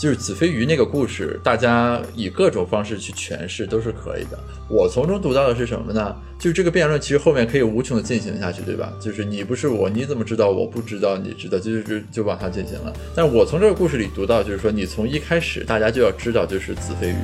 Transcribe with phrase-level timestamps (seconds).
[0.00, 4.38] 就是子非鱼那个故事，大家以各种方式去诠释都是可以的。
[4.66, 6.16] 我从中读到的是什么呢？
[6.38, 8.90] 就是这个辩论其实后面可以无穷的进行下去，对吧？
[8.98, 11.18] 就是你不是我，你怎么知道我不知道？
[11.18, 12.90] 你知道，就就就往下进行了。
[13.14, 17.16] 但我从这个故事里读到，就是说你从一开始大家就要知道，就是子非鱼。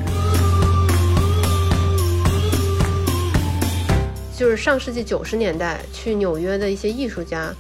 [4.36, 7.54] 就是上世纪九十年代去纽约的一些艺术家，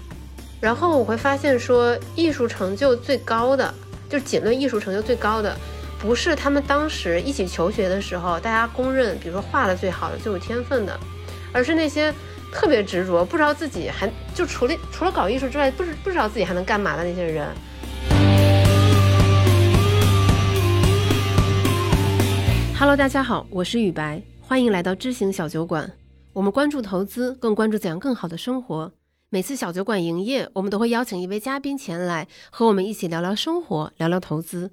[0.60, 3.72] 然后我会发现说，艺术成就最高的。
[4.08, 5.56] 就仅论艺术成就最高的，
[5.98, 10.98] 不是他们当时一起求学的时候，大家公认，比如说画的最好的、最有天分的，
[11.52, 12.14] 而是那些
[12.52, 17.48] 特别执着，不知道自己还就除了除了搞艺术之外，不知不知道自己还能干嘛的那些人。
[22.78, 25.90] Hello，大家好，我是雨白，欢迎来到知行小酒馆。
[26.32, 28.92] 我们关注投资，更关注怎样更好的生活。
[29.36, 34.70] 每次小酒馆营业，我们都会邀请一位嘉宾前来和我们一起聊聊生活，聊聊投资。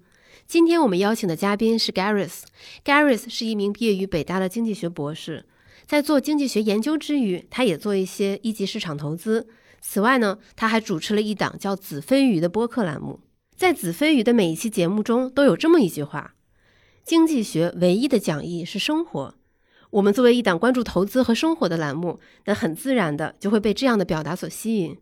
[0.48, 2.44] 今天我们邀请的嘉宾是 Garris。
[2.86, 5.46] Garris 是一名毕业于北大的经济学博士，
[5.86, 9.50] 在做经济学研究之余，他也做一些一级市场投资。
[9.82, 13.20] 此外呢，他还主持了一档叫“子非鱼”的播客栏目。
[13.58, 16.36] 在“子非鱼”的每一期节目中，都有这么一句话：
[17.04, 19.36] 经济学唯一的讲义是生活。
[19.94, 24.98] 我们作为一档关注投资和生活的栏目，那很自然的就会被这样的表达所吸引。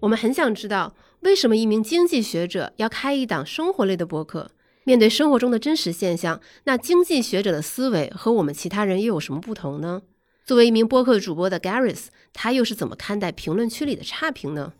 [0.00, 4.50] 我们很想知道，为什么一名经济学者要开一档生活类的播客？
[4.84, 10.02] 面对生活中的真实现象，那经济学者的思维和我们其他人又有什么不同呢？
[10.44, 14.74] 作为一名播客主播的 Garris，他又是怎么看待评论区里的差评呢？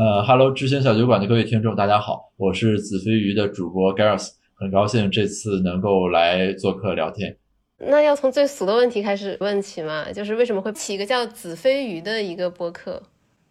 [0.00, 7.36] 呃哈喽，知行小酒馆的各位听众，大家好，我是子非鱼的主播 Gareth，很高兴这次能够来做客聊天。
[7.76, 13.02] 那要从最俗的问题开始问起嘛，就是为什么会起一个叫子非鱼的一个播客？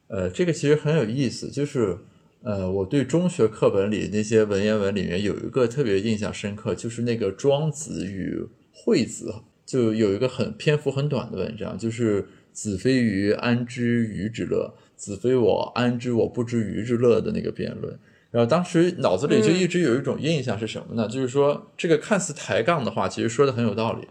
[0.08, 1.96] 呃，这个其实很有意思，就是
[2.42, 8.44] 呃，我对中学课本里那些文言文里面有一个特别印象深刻，就是那个庄子与
[8.74, 9.32] 惠子，
[9.68, 14.74] 就有一个很篇幅很短的文章，就是子非鱼，安知鱼之乐？
[15.00, 17.98] 子非我，安知我不知鱼之乐的那个辩论，
[18.32, 21.08] 然后当时脑子里就一直有一种印象是什么呢？
[21.08, 24.06] 就是说这个看似抬杠的话，其实说的很有道理，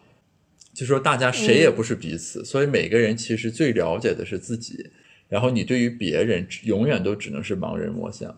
[0.73, 4.91] 就说大家谁也不是彼此，所以每个人其实最了解的是自己，
[5.29, 8.35] 然后你对于别人永远都只能是盲人摸象。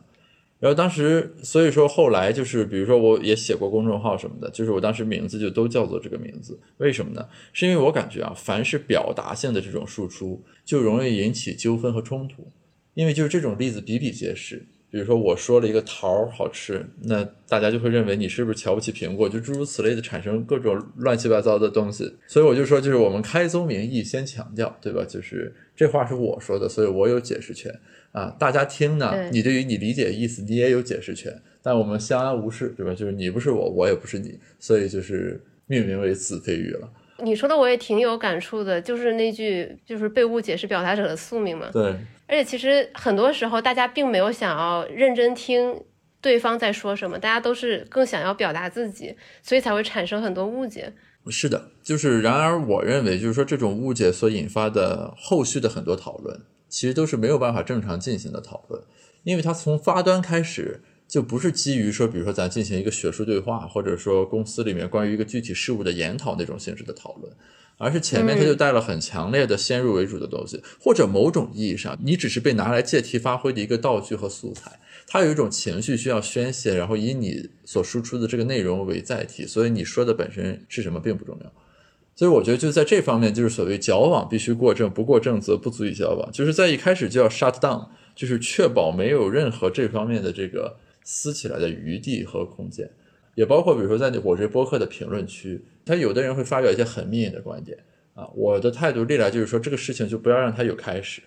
[0.60, 6.60] 然后当时，所以说后来就是，比如说我也写过公众号什么的，就是我当时名字就都叫做这个名字。
[6.76, 7.26] 为什么呢？
[7.54, 12.52] 是因为我感觉啊，凡是表达性的这种输出，就容易引起纠纷和冲突，
[12.92, 14.66] 因为就是这种例子比比皆是。
[14.90, 22.12] 比如说我说了一个桃儿好吃，那大家就会认为你是不是瞧不起苹果，就诸如此类的产生各种乱七八糟的东西。
[22.26, 25.04] 所以我就说，就是我们开宗明义先强调，对吧？
[25.08, 27.72] 就是这话是我说的，所以我有解释权
[28.10, 28.34] 啊。
[28.38, 31.40] 大家听呢，你对于你理解意思，你也有解释权。
[31.62, 32.92] 但我们相安无事，对吧？
[32.92, 36.90] 就是你不是我，我也不是你，所以就是命名为子非鱼了。
[37.22, 41.68] 你说的我也挺有感触的，就是那句就是被误解是表达者的宿命嘛。
[41.72, 41.94] 对。
[42.30, 45.82] 而且其实很多时候大家并没有想要认真听
[46.20, 50.92] 对方在说什么，大家都是更想要表达自己，所以才会产生很多误解。
[51.28, 58.82] 是的，就是然而我认为就是说这种误解所引发的后续的很多讨论，其实都是没有办法正常进行的讨论，
[59.24, 60.82] 因为它从发端开始。
[61.10, 67.32] 就不是基于说，比如说咱进行一个学术对话，或者说公司里面关于一个具体事物的研讨那种性质的讨论，
[67.80, 74.78] 而是前面它就带了很强烈的先入为主的东西，或者某种意义上，你只是被拿来借题发挥的一个道具和素材。
[75.06, 81.52] 它有一种情绪需要宣泄，然后以你所输出的这个内容为载体，所以你说的本身是什么并不重要。
[82.14, 90.76] 所以我觉得就在这方面，就是所谓矫枉必须过正，不过正则不足以矫枉，就是在一开始就要 shut down，就是确保没有任何这方面的这个。
[91.02, 92.88] 撕起来的余地和空间，
[93.34, 97.78] 也包括比如说在我这播客的评论区，他有的人会发表一些很命的观点
[98.14, 98.28] 啊。
[98.34, 101.22] 我的态度历来就是说，这个事情就不要让他有开始。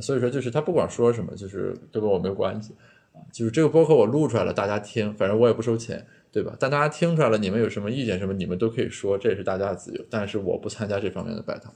[0.00, 2.74] 所以说，就是他不管说什么，就是都跟我没有关系
[3.14, 3.18] 啊。
[3.32, 6.54] 就是这个播客我录出来了，大家听，反正我也不收钱，对吧？
[6.60, 10.04] 但大家听出来了，你们有什么意见什么，你们都可以说，这也是大家的自由。
[10.10, 11.70] 但是我不参加这方面的 battle。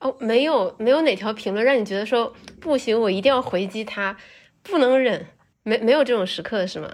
[0.00, 4.16] 哦，没有没有哪条评论让你觉得说不行，我一定要回击他，
[4.64, 5.24] 不能忍。
[5.62, 6.90] 没没有这种时刻是吗？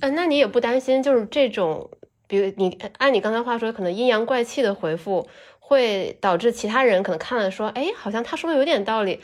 [0.00, 1.90] 呃，那你也不担心，就是这种，
[2.30, 5.28] 比如你按你刚才话说，可能阴阳怪气的回复，
[5.58, 9.18] 会导致其他人可能看了说，哎，好像他说的有点道理，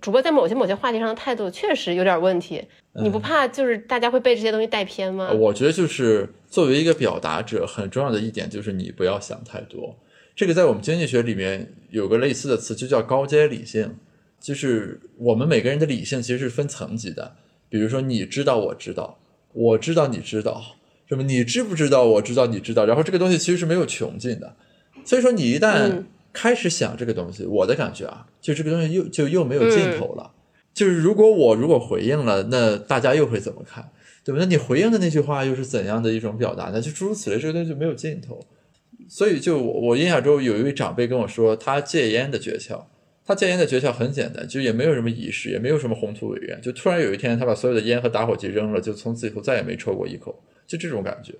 [0.00, 2.60] 主播在某些某些话题上的态度确实有点问题。
[3.00, 5.30] 你不怕就是大家会被这些东西带偏吗？
[5.30, 9.96] 我觉得就是作为一个表达者，很重要的一点就是你不要想太多。
[10.34, 13.94] 这个在我们经济学里面有个类似的词，就叫高阶理性。
[14.40, 17.36] 就是我们每个人的理性其实是分层级的，
[17.68, 19.18] 比如说你知道，我知道，
[19.52, 20.62] 我知道，你知道，
[21.10, 24.54] 什么你知不知道，我知道，你知道，然后这个东西其实是没有穷尽的。
[25.04, 30.30] 所以说，你一旦开始想这个东西，我的感觉啊，就这个东西又就又没有尽头了。
[30.72, 33.90] 就是如果我如果回应了，那大家又会怎么看，
[34.24, 34.38] 对吧？
[34.38, 36.80] 那你回应的那句话又是怎样的一种表达呢？
[36.80, 38.40] 就诸如此类，这个东西就没有尽头。
[39.08, 42.84] 所以，就我印象中有一位长辈跟我说，他戒烟的诀窍，
[43.26, 51.34] 他戒烟的诀窍很简单，就也没有什么仪式，也没有什么宏图伟愿，就突然有一天，他把所有的烟和打火机扔了，就从此以后再也没抽过一口，就这种感觉。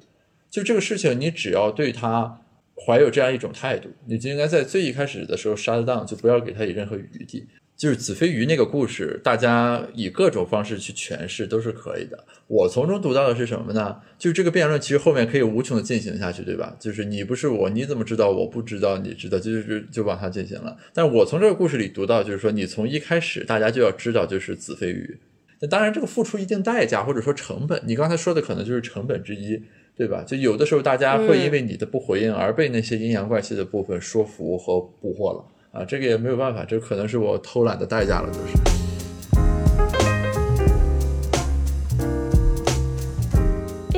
[0.49, 2.41] 就这个事情，你只要对他
[2.87, 7.47] 怀有这样一种态度，你就应该在最一开始的时候杀得当，就不要给他以任何余地。
[7.81, 12.27] 就是子非鱼那个故事，大家以各种方式去诠释都是可以的。
[12.47, 13.97] 我从中读到的是什么呢？
[14.19, 16.77] 就是这个辩论其实后面可以无穷的进行下去，对吧？
[16.79, 18.99] 就是你不是我，你怎么知道我不知道？
[18.99, 20.77] 你知道，就是就往下进行了。
[20.93, 25.19] 但我从这个故事里读到，就是说你从一开始大家就要知道，就是子非鱼。
[25.61, 29.59] 那当然，这个付出一定代价或者说成本，你刚才说的可能就是成本之一，
[29.97, 30.23] 对吧？
[30.23, 35.43] 就有的时候大家会因为你的不回应而被那些阴阳怪气的部分说服和捕获了。
[35.72, 38.58] 啊，这个也没有办法，这可能是我偷懒的代价了，就是。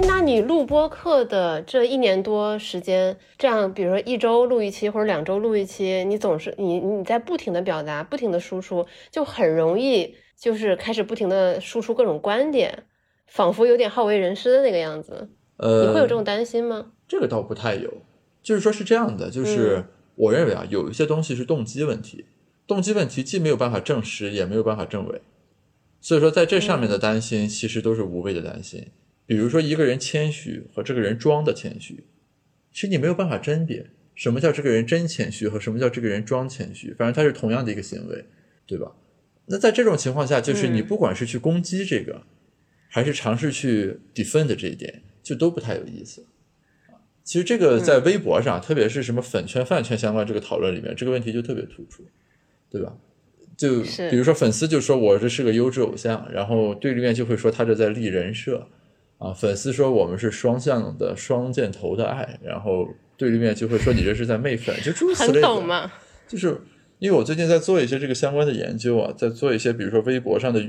[0.07, 12.85] 那你录播课的这一年多时间，这样，比如说一周录一期或者两周录一期，你总是你你在不停的表达，不停的输出，就很容易就是开始不停的输出各种观点，
[13.27, 15.31] 仿佛有点好为人师的那个样子。
[15.57, 16.93] 呃，你会有这种担心吗？
[17.09, 17.91] 这个倒不太有，
[18.43, 19.83] 就是说是这样的，就是。
[20.15, 22.25] 我认为啊，有一些东西是动机问题，
[22.67, 25.21] 动机问题既没有办法证实，也没有办法证伪，
[26.01, 28.89] 所以说在这上面的担心其实都是无谓的担心。
[29.25, 32.05] 比如说一个人谦虚和这个人装的谦虚，
[32.73, 38.25] 其实你没有办法甄别什么叫这个人真谦虚和什么叫这个人装谦虚，反正他是同样的一个行为，
[38.67, 38.93] 对吧？
[39.47, 42.23] 那在这种情况下，就是你不管是去攻击这个，
[42.89, 46.25] 还是尝试去 defend 这一点，就都不太有意思。
[47.25, 52.05] 其实这个在微博上，特别是什么粉圈、饭圈相关这个讨论里面，这个问题就特别突出，
[52.69, 52.93] 对吧？
[53.57, 53.81] 就
[54.11, 58.67] 比如说粉丝就说我这是个优质偶像，然后对立面就会说他这在立人设
[59.19, 59.33] 啊。
[59.33, 65.91] 粉丝说我们是双向的双箭头的爱，然后对立面就会说你这是在媚粉，就诸如此类的。
[66.27, 66.61] 就是
[66.99, 70.61] 因为我最近在做一些这个相关的研究啊，在做一些比如说微博上的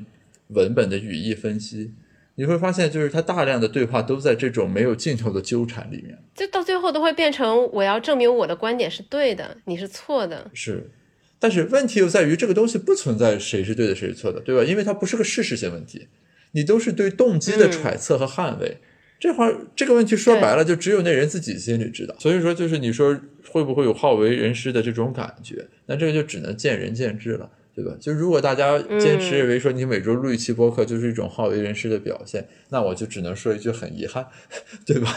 [0.50, 1.94] 文本的语义分析。
[2.36, 10.50] 你会发现，就是他大量的对话都在这种没有尽头的纠缠里面，就到最后都会变成我要证明我的观点是对的，你是错的。
[10.54, 10.90] 是，
[11.38, 14.64] 但是问题又在于这个东西不存在谁是对的谁是错的，对吧？
[14.64, 16.08] 因为它不是个事实性问题，
[16.54, 18.78] 你都是对动机的揣测和捍卫。
[19.20, 22.14] 这话这个问题说白了，就只有那人自己心里知道。
[22.20, 25.66] 所以说，就是你说会不会有好为人师的这种感觉？
[25.86, 27.50] 那这个就只能见仁见智了。
[27.76, 27.92] 对吧？
[28.00, 34.28] 就如果大家坚持认为说你每周录一期播客就是一种好为人师的表现，那我就只能说一句很遗憾，
[34.86, 35.12] 对吧？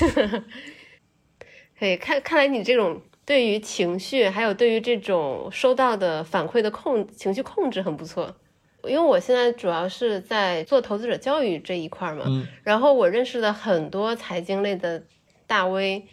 [1.78, 8.34] 可以看看来你这种对于情绪还有对于这种收到的反馈的控情绪控制很不错。
[8.84, 12.24] 因为我现在主要是在做投资者教育这一块嘛，
[12.62, 15.02] 然后我认识的很多财经类的
[15.46, 16.04] 大 V。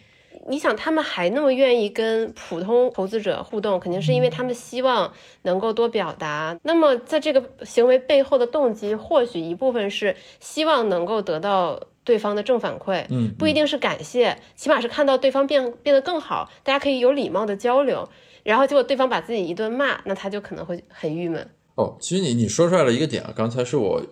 [0.46, 5.12] 你想，他们还那么愿意跟普通投资者互动，肯定是因为他们希望
[5.42, 6.58] 能够多表达。
[6.62, 18.08] 那么，在这个行为背后的动机，或许一部分是希望能够得到对方的正反馈，嗯，不一定是感谢，起码是看到对方变变得更好，大家可以有礼貌的交流。
[18.44, 21.46] 然后结果对方把自己一顿骂，那他就可能会很郁闷。
[21.74, 24.02] 哦，其实你你说出来了一个点啊，刚才是我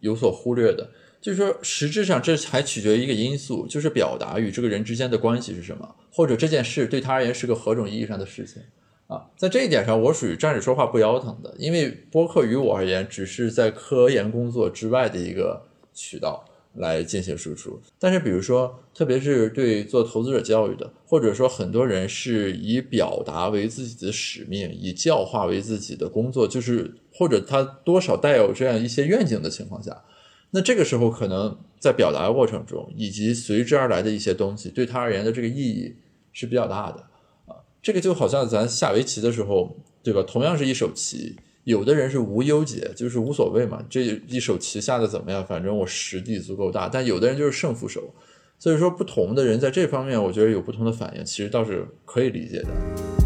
[0.00, 0.90] 有所忽略的。
[1.26, 8.62] 就是说，实质上这还取决于一个因素，就是表达与这个人之间的关系是什么，或者这件事对他而言是个何种意义上的事情
[9.08, 9.26] 啊。
[9.36, 15.60] 在这一点上，我属于站着说话不腰疼的，因为播客于我而言，只是在科研工作之外的一个
[15.92, 17.80] 渠道来进行输出。
[17.98, 30.04] 但是，比如说，特别是对做投资者教育的，或者说很多人是以表达为自己的使命，以教化为自己的工作，就是或者他多少带有这样一些愿景的情况下。
[30.52, 35.96] 那这个时候，可能在表达过程中，以及随之而来的一些东西，对他而言的这个意义
[36.32, 36.98] 是比较大的
[37.46, 37.56] 啊。
[37.82, 40.22] 这个就好像咱下围棋的时候，对吧？
[40.22, 46.88] 同样是一手棋，有的人是无忧解，就是无所谓嘛，这一手棋下的怎么样，反正我实力足够大。
[46.88, 48.14] 但有的人就是胜负手，
[48.58, 53.25] 所以说不同的人在这方面，我觉得有不同的反应，其实倒是可以理解的。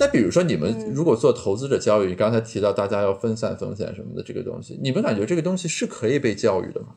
[0.00, 6.88] 那比如说，你们如果做投资者教育，你刚才提到大家要分散风险什么的这个东西，你们感觉这个东西是可以被教育的吗？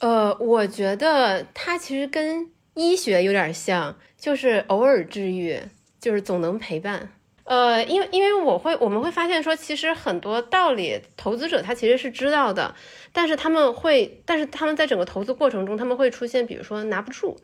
[0.00, 5.58] 呃，我觉得它其实跟医学有点像，就是偶尔治愈，
[6.00, 7.10] 就是总能陪伴。
[7.44, 12.74] 呃，因为因为我会我们会发现说，其实很多道理投资者他其实是知道的，
[13.10, 17.36] 但是他们会，但是他们在整个投资过程中，他们会出现，比如说拿不住，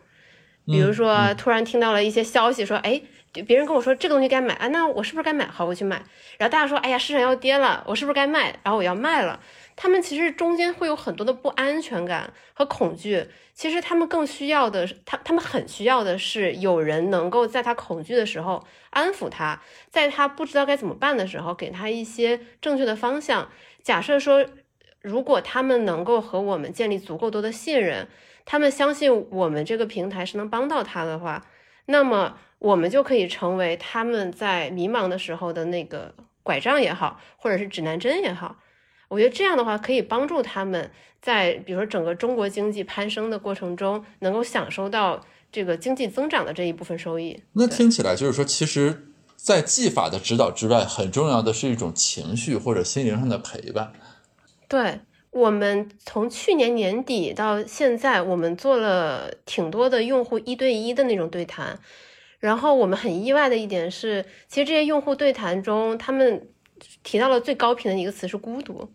[0.66, 3.00] 比如说突然听到了一些消息说，哎，
[3.42, 5.46] 别人跟我说这个东西该买啊，那我是不是该买？
[5.46, 5.96] 好，我去买。
[6.38, 8.58] 然后大家说，哎呀，市场要跌了，我是不是该卖？
[8.62, 9.40] 然后我要卖了。
[9.76, 13.26] 他们其实中间会有很多的不安全感和恐惧。
[13.52, 19.60] 其实他们更需要的，他他们很需要的是有人能够在他恐惧的时候安抚他，
[19.90, 23.48] 在他不知道该怎么办的时候给他一些正确的方向。
[23.82, 24.44] 假设说，
[25.00, 28.08] 如果他们能够和我们建立足够多的信任，
[28.44, 31.46] 他们相信我们这个平台是能帮到他的话，
[31.86, 38.56] 那么我们就可以成为他们在迷茫的时候的那个拐杖也好，或者是指南针也好。
[39.08, 40.90] 我觉得这样的话可以帮助他们
[41.20, 45.20] 在比如说整个中国经济攀升的过程中，能够享受到
[45.52, 47.42] 这个经济增长的这一部分收益。
[47.52, 53.92] 那听起来就是说，其实，在技法的指导之外，很重要的是一种情绪或者心灵上的陪伴。
[54.66, 55.00] 对
[55.32, 61.78] 我们从去年年底到现在，我们做了挺多的用户一对一的那种对谈，
[62.44, 66.46] 然后我们很意外的一点是，其实这些用户对谈中，他们
[67.02, 68.92] 提到了最高频的一个词是孤独。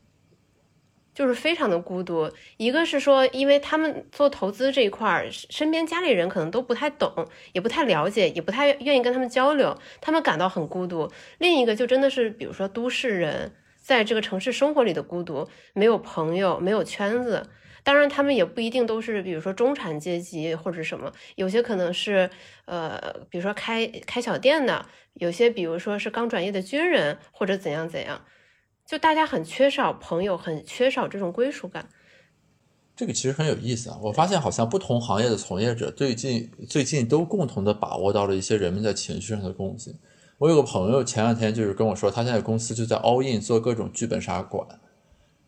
[1.15, 7.12] 就是非常的孤独，一个是说，因为他们做投资这一块儿，身边家里人可能都不太懂，
[7.51, 11.10] 也不太了解，也不太愿意跟他们交流，他们感到很孤独。
[11.39, 13.51] 另一个就真的是，比如说都市人
[13.82, 17.50] 在这个城市生活里的孤独，没有朋友，没有圈子。
[17.83, 22.29] 当然，他们也不一定都是，比如说中产阶级或者什么，有些可能是，
[22.65, 28.21] 呃，比如说开开小店的，有些比如说是刚转业的军人或者怎样怎样。
[28.86, 31.88] 就大家很缺少朋友，很缺少这种归属感。
[32.95, 33.98] 这个其实很有意思啊！
[34.01, 39.93] 我发现好像不同行业的从业者最近最近都共同的把握到了一些人们在情绪上的共性。
[40.38, 44.67] 我有个朋友前两天就是跟我说，他现在公司就在 all in 做各种剧本杀馆。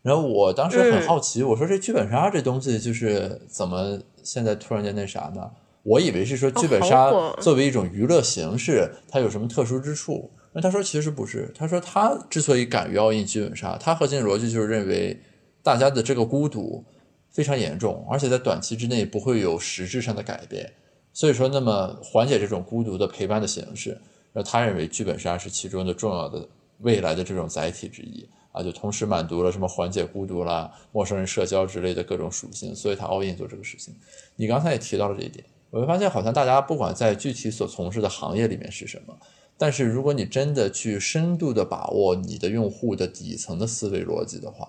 [0.01, 5.50] 然后我当时很好奇，我说这剧本杀这东西就是怎么现在突然间那啥呢？
[5.84, 10.29] 我以为是说剧本杀作为一种娱乐形式，它有什么特殊之处？
[10.53, 15.17] 那他说其实不是，他说他之所以敢于奥印剧本杀，他核心逻辑就是认为
[15.63, 16.84] 大家的这个孤独
[17.29, 20.70] 非常严重，而且在短期之内不会有实质上的改变，
[21.13, 23.98] 所以说那么缓解这种孤独的陪伴的形式，
[24.34, 26.46] 那他认为剧本杀是其中的重要的
[26.79, 33.93] 未来的这种载体之一啊，就同时满足了什么缓解孤独啦、陌生人社交之类的各种属性，所以他 all in 做这个事情。
[34.36, 39.17] 你刚才也提到了这一点，我会发现好像大家不管在具体所从事的行业里面是什么。
[39.58, 44.67] 但是，如果你真的去深度的把握你的用户的底层的思维逻辑的话，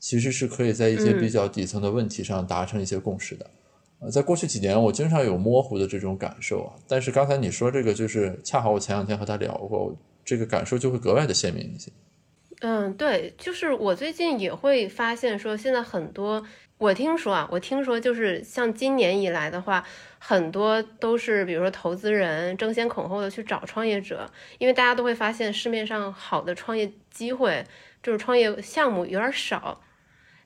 [0.00, 3.48] 其实是可以在一些比较底层的问题上达成一些共识的。
[4.00, 6.74] 呃，在过去几年，我经常有模糊的这种感受啊。
[6.88, 11.92] 但是刚才你说这个，就是恰好我前两天和他聊过，这个感受就会格外的鲜明一些。
[12.62, 16.44] 嗯，对，就是我最近也会发现说，现在很多。
[16.78, 19.84] 我听说啊，我听说就是像今年以来的话，
[20.18, 24.28] 很多都是比如说投资人争先恐后的去找创业者，
[24.58, 27.64] 因为大家都会发现市面上好的创业机会，
[28.02, 29.80] 就是创业项目有点少，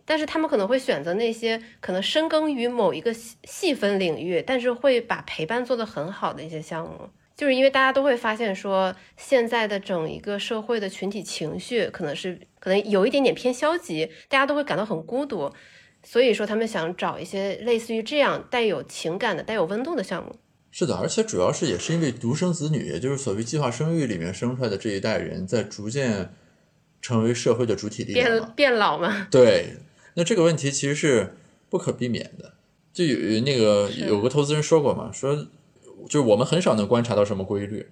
[0.05, 15.53] 但是他们可能会选择那些可能深耕于某一个细细分领域，但是会把陪伴做得很好的一些项目，就是因为大家都会发现说，现在的整一个社会的群体情绪可能是可能有一点点偏消极，大家都会感到很孤独。
[16.03, 20.37] 所以说，他们想找一些类似于这样带有情感的、带有温度的项目。
[20.71, 26.33] 是的，而且主要是也是因为独生子女，也就是所谓计划生育里面生出来的这一代人，在逐渐
[27.03, 29.27] 成为社会的主体力量变变老嘛？
[29.31, 29.77] 对，
[30.15, 31.35] 那这个问题其实是
[31.69, 32.55] 不可避免的。
[32.93, 35.47] 就有那个有个投资人说过嘛，说
[36.05, 37.87] 就是我们很少能观察到什么规律，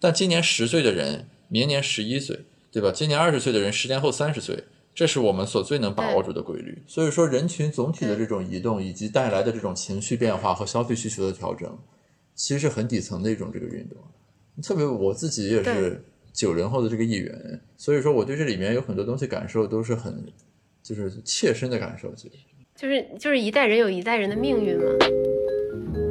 [0.00, 2.40] 但今年十岁的人，明年十一岁，
[2.72, 2.90] 对吧？
[2.90, 4.64] 今年二十岁的人，十年后三十岁。
[4.94, 6.80] 这是我们所最能把握住的规律。
[6.86, 11.76] 所以说，人群总体的这种移动，以及带来的这种情绪变化和消费需求的调整，
[12.36, 13.98] 其实是很底层的一种这个运动。
[14.62, 20.24] 特别我自己也是九零后的这个一员，所以说我对这里面有很多东西感受都是很，
[20.80, 22.14] 就是切身的感受。
[22.14, 22.34] 其实，
[22.76, 26.03] 就是就是一代人有一代人的命运嘛。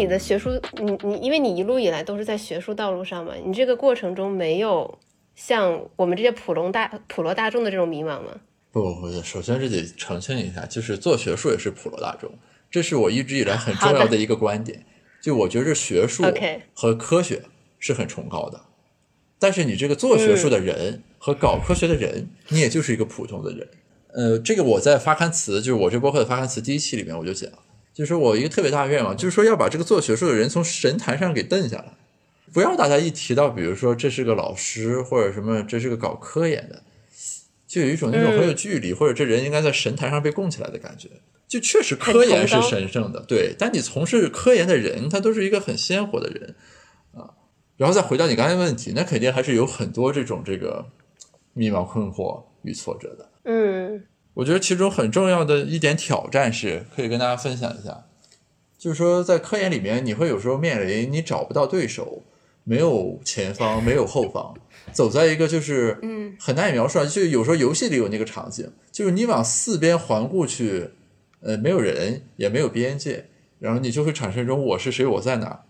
[0.00, 0.50] 你的学术，
[0.82, 4.98] 你你，因为你一路以来都是在学术道路上嘛，你这个过程中没有
[5.34, 8.40] 像我们这些普通大普罗大众的这种迷茫吗？
[8.72, 12.30] 不不不，首先是得澄清一下，就是做学术也是普罗大众，
[12.70, 14.86] 这是我一直以来很重要的一个观点。
[15.20, 16.24] 就我觉着学术
[16.72, 17.42] 和科学
[17.78, 18.58] 是很崇高的，
[19.38, 23.68] 但是你这个做学术的人和搞科学的人，你也就是一个普通的人。
[24.14, 27.50] 呃，这个我在发刊词，就是我这播客的发刊词第一期里面我就讲，
[27.92, 31.94] 就是我一个特别大的愿望，就是说要把这个做学术的人从神坛上给蹬下来，
[32.52, 36.82] 不要大家一提到，比如说这是个老师或者什么，这是个搞科研的，
[37.66, 41.08] 就有一种那种很有距离，或者这人应该在神坛上被供起来的感觉。
[41.46, 46.54] 就确实科研是神圣的，对，但你从事科研的人，他都是一个很鲜活的人
[47.12, 47.34] 啊。
[47.76, 50.86] 然后再回到你刚才问题，那肯定还是有很多这种这个
[51.52, 53.28] 迷茫、困惑与挫折的。
[53.42, 58.04] 嗯，我觉得其中很重要的一点挑战是，可以跟大家分享一下，
[58.78, 62.22] 就是说在科研里面，你会有时候面临你找不到对手，
[62.64, 64.54] 没有前方，没有后方，
[64.92, 67.04] 走在一个就是嗯很难以描述啊。
[67.04, 70.90] 就有时候游戏里有那个场景，就是你往四边环顾去。
[71.42, 73.24] 呃，没有人，也没有边界，
[73.60, 75.62] 然后你就会产生一种我是谁，我在哪，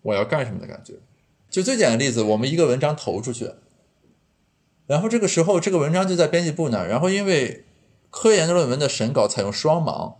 [0.00, 0.94] 我要干什么的感觉。
[1.50, 3.50] 就最简单的例子，我们一个文章投出去，
[4.86, 7.64] 然后这个时候这个文章就在编辑部那儿，然后因为
[8.10, 10.14] 科研论文的审稿采用双盲，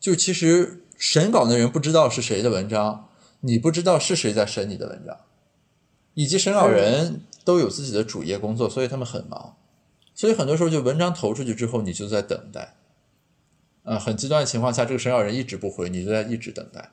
[0.00, 3.08] 就其实审稿的人不知道是谁的文章，
[3.40, 5.16] 你不知道是谁在审你的文章，
[6.14, 9.56] 以及审稿人都有自己的主业工作，所以他们很忙，
[10.14, 12.74] 所以很多时候就文章投出去之后，你就在等待。
[13.84, 16.90] 呃，很极端的情况下，这个审稿人一直不回，你就在一直等待。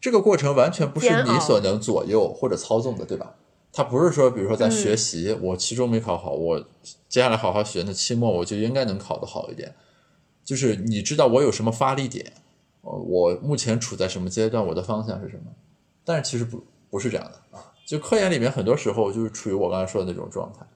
[0.00, 3.34] 这个过程完全不是你所能左右或者操纵的，对吧？
[3.72, 6.58] 他不是说，比如说在学习，我期中没考好，我
[7.08, 9.74] 接下来好好学，那期末我就应该能考得好一点。
[10.44, 12.32] 就是你知道我有什么发力点，
[12.82, 15.52] 呃，我目前处在什么阶段，我的方向是什么？
[16.04, 17.72] 但是其实不不是这样的啊。
[17.86, 20.66] 就科研里面，很多时候就是处于我刚才说的那种状态。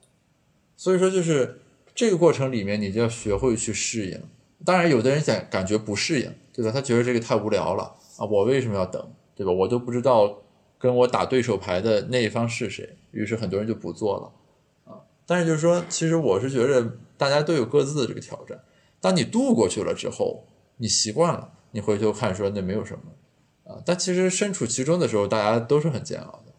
[0.77, 1.61] 所以说，就是
[1.93, 4.21] 这个过程里面，你就要学会去适应。
[4.63, 6.71] 当然，有的人感感觉不适应，对吧？
[6.71, 7.83] 他觉得这个太无聊了
[8.17, 8.25] 啊！
[8.25, 9.51] 我为什么要等，对吧？
[9.51, 10.41] 我都不知道
[10.85, 15.01] 跟我打对手牌的那一方是谁，于是很多人就不做了啊。
[15.25, 18.63] 但是就是说，其实我是觉得大家都有各自的这个挑战。
[19.01, 23.81] 当你度过去了之后，你习惯了，你回头看说那没有什么啊。
[23.85, 26.53] 但其实身处其中的时候，大家都是很煎熬的。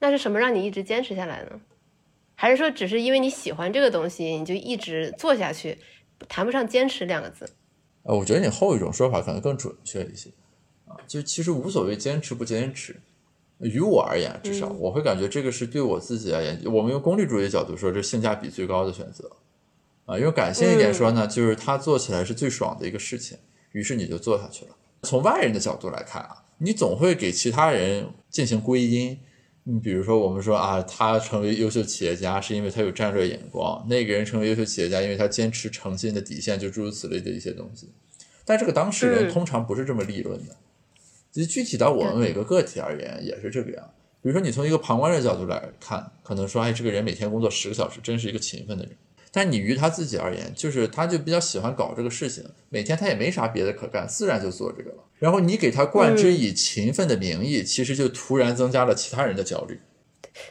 [0.00, 1.60] 那是什么让你一直坚持下来呢？
[2.34, 5.78] 还是说只是因为你喜欢这个东西，你就一直做下去？
[6.28, 7.48] 谈不上坚持两个字，
[8.02, 10.30] 呃，我觉得你后一种说法可能更准确一些，
[10.88, 13.00] 啊，就其实无所谓坚持不坚持，
[13.60, 19.30] 于我而言，至少我会感觉这个是对我自己而言，我们用功利主义的角度说，这性价比最高的选择，
[20.06, 23.36] 啊，用感性一点说呢，就是它做起来是最爽的一个事情，
[23.72, 24.76] 于是你就做下去了。
[25.02, 29.18] 从外人的角度来看啊，你总会给其他人进行归因。
[29.64, 37.90] 你比如说，我们说啊，他成为优秀企业家是因为他有战略眼光；那个人成为优秀企业家，因为他坚持诚信的底线，就诸如此类的一些东西。
[38.46, 40.56] 但这个当事人通常不是这么立论的。
[41.30, 43.90] 其实具体到我们每个个体而言，也是这个样。
[44.20, 48.92] 比如说，你从一个旁观者角度来看，可能说，哎，这个人每天工作十个小时，真是一个勤奋的人。
[49.30, 55.04] 但你于他自己而言，就是他就比较喜欢搞这个事情，每天他也没啥别的可干，自然就做这个了。
[55.18, 59.78] 然后你给他冠之以勤奋的名义，其实就突然增加了其他人的焦虑。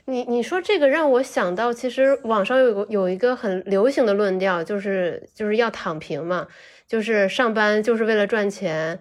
[0.05, 6.47] 你你说这个让我想到，其实网上有个有一个很流行的论调，就是就是要躺平嘛，
[6.87, 8.99] 就是上班就是为了赚钱，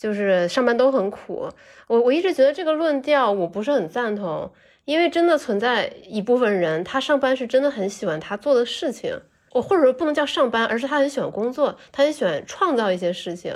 [0.00, 1.48] 就是上班都很苦。
[1.86, 4.50] 我我一直觉得这个论调我不是很赞同。
[4.86, 9.14] 因为真的存在一部分人，他上班是真的很喜欢他做的事情，
[9.52, 13.54] 我或者说不能叫上班，而是他很喜欢工作，他很喜欢创造一些事情，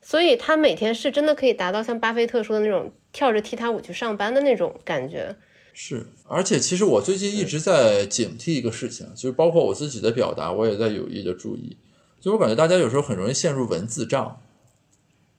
[0.00, 5.34] 所以他每天是真的可以达到像巴菲特说的那种跳着踢踏舞去上班的那种感觉。
[5.72, 11.76] 是，而且其实我最近一直在警惕一个事情，就是包括我自己的表达，我也在有意的注意，
[12.20, 14.40] 就我感觉大家有时候很容易陷入文字障，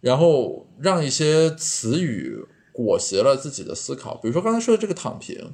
[0.01, 2.45] 然后让一些词语。
[2.71, 5.53] 裹挟了自己的思考，比如说刚才说的这个躺平，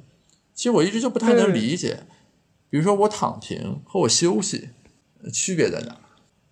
[0.54, 2.04] 其实我一直就不太能理解。
[2.70, 4.68] 比如说我躺平和我休息
[5.32, 5.98] 区别在哪？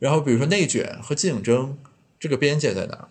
[0.01, 1.79] 然后比如说内卷和竞争
[2.19, 3.09] 这个边界在哪？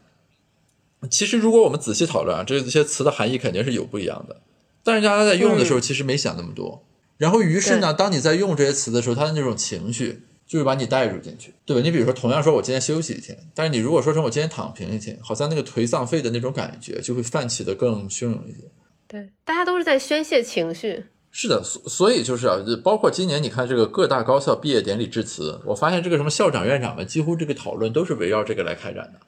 [1.09, 4.41] 其实如果我们仔细讨论啊，这些词的含义肯定是有不一样的。
[4.83, 6.83] 但是大家在用的时候其实没想那么多。
[7.15, 10.23] 然后于是呢，当你在用这些词的时候，他的那种情绪。
[10.45, 11.81] 就是把你带入进去，对吧？
[11.81, 18.69] 你比如说，同样说我今天休息一天，但是你如果说成我今天躺平一天，好像那个颓丧废的那种感觉就会泛起的更汹涌一些。
[19.07, 21.05] 对，大家都是在宣泄情绪。
[21.31, 29.19] 是的，所所以就是啊，包括今年你看这个各大高校毕业典礼致辞，我发现这个什么校长院长们几乎这个讨论都是围绕这个来开展的。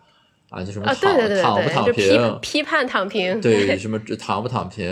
[0.56, 4.88] 啊，就什么躺躺不躺平，批批判躺平，对什么躺不躺平，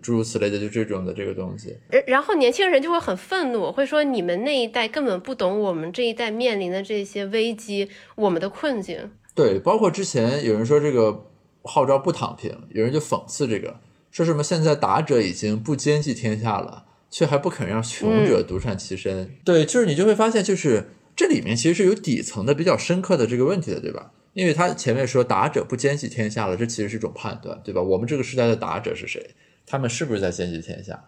[0.00, 1.76] 诸如此类的，就这种的这个东西。
[2.06, 9.10] 然后年轻人就会很愤怒，会说你们那一代根本不懂我们这一代面临的这些危机，我们的困境。
[9.34, 11.24] 对，包括之前有人说这个
[11.64, 13.80] 号召不躺平，有人就讽刺这个，
[14.12, 19.34] 说什么现在打者已经不兼济天下了，却还不肯让穷者独善其身。
[19.44, 24.12] 对，就是你就会发现，就是这里面其实是有底层的比较深刻的这个问题的，对吧？
[24.32, 27.82] 因为他前面说达者不兼济天下了，这其实是一种判断，对吧？
[27.82, 29.34] 我们这个时代的达者是谁？
[29.66, 31.04] 他们是不是在兼济天下？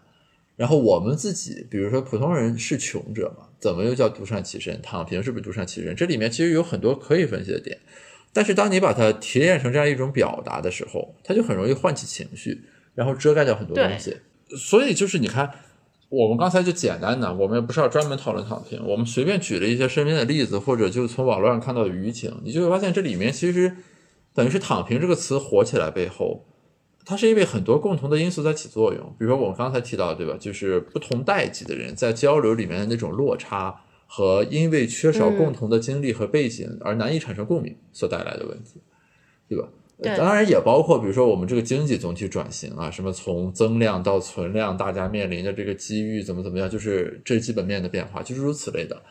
[0.55, 4.81] 然后我们自己，比如说普通人是穷者嘛，怎么又叫独善其身？
[4.81, 5.95] 躺平是不是独善其身？
[5.95, 7.77] 这里面其实有很多可以分析的点。
[8.31, 14.17] 但是当你把它提炼成这样一种表达的时候，它就很容易唤起情绪，然后遮盖掉很多东西。
[14.57, 15.51] 所以就是你看，
[16.17, 23.75] 我们刚才就简单的，我们也不是要专门讨论躺平，我们随便举了一些身边的例子，或者就从网络上看到的舆情，你就会发现这里面其实
[24.33, 26.45] 等于是“躺平”这个词火起来背后。
[27.05, 30.35] 它是因为很多共同的因素在起作用，比如说我们刚才提到，对吧？
[30.39, 38.81] 就是不同代际的人在交流里面的那种落差，和因为缺少共同的经历和背景而难以产生共鸣所带来的问题，
[39.47, 39.67] 对吧？
[40.03, 49.01] 当然也包括，比如说我们这个经济总体转型啊，什么从增量到存量，大家面临的这个机遇怎么怎么样，就是这基本面的变化，就是如此类的。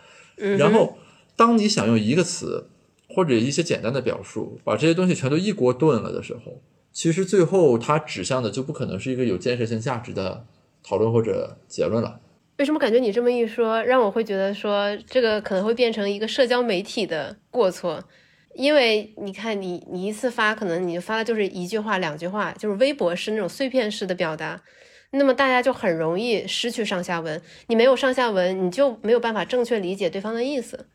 [0.58, 0.98] 然后，
[1.36, 2.68] 当你想用一个词
[3.08, 6.60] 或者一些简单的表述，把这些东西全都一锅炖了的时候。
[6.92, 10.44] 其实最后它指向的就不可能是一个有建设性价值的
[10.82, 12.20] 讨论或者结论了。
[12.58, 18.04] 为什么感觉你这么一说，让我会觉得说这个可能会变成一个社交媒体的过错？
[18.54, 24.62] 因为你看，你你一次发，可能你发的就是一句话、两句话，就是微博是那种碎片式的表达，
[25.10, 27.40] 那么大家就很容易失去上下文。
[27.66, 30.86] 你没有上下文，你就没有办法正确理解对方的意思。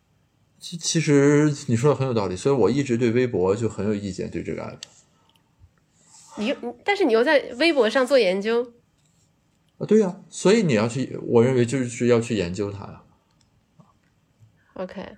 [0.60, 4.78] 其其实你说的很有道理，所以我一直对微博就很有意见，对这个 app。
[6.38, 8.74] 你但是你又在微博上做研究
[9.78, 9.86] 啊？
[9.86, 13.04] 对呀，所以你要去，我认为就是要去研究它呀。
[14.74, 15.18] OK，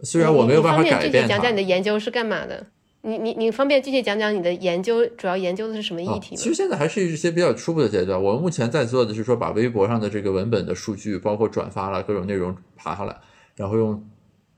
[0.00, 2.66] 虽然我没有办法改变具体讲讲你的研究是干嘛的？
[3.02, 6.36] 你你你方便具体讲讲你的研究主要研究的是什么议题吗？
[6.36, 8.20] 其实现在还是一些比较初步的阶段。
[8.20, 13.16] 我们目前在做的是说，把微博上的这个文本的数据，包括转发了各种内容爬下来，
[13.54, 14.04] 然后用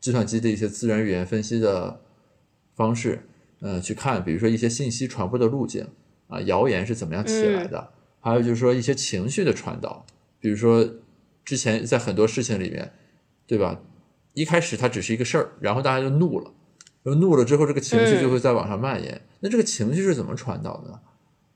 [0.01, 2.01] 计算机的一些自然语言分析的
[2.75, 3.23] 方式。
[3.61, 5.87] 呃，去看，比如说一些信息传播的路径
[6.29, 7.91] 啊，谣言是怎么样起来的？
[8.21, 10.07] 还有就是说一些情绪的传导，
[10.41, 10.89] 比如说
[11.45, 12.93] 之前在很多事情里面，
[13.47, 13.81] 对吧？
[14.35, 16.51] 一开始它只是一个事儿，然后大家就怒了，
[17.03, 19.21] 然后怒了之后，这个情绪就会在往上蔓延。
[19.41, 21.01] 那这个情绪是怎么传导的？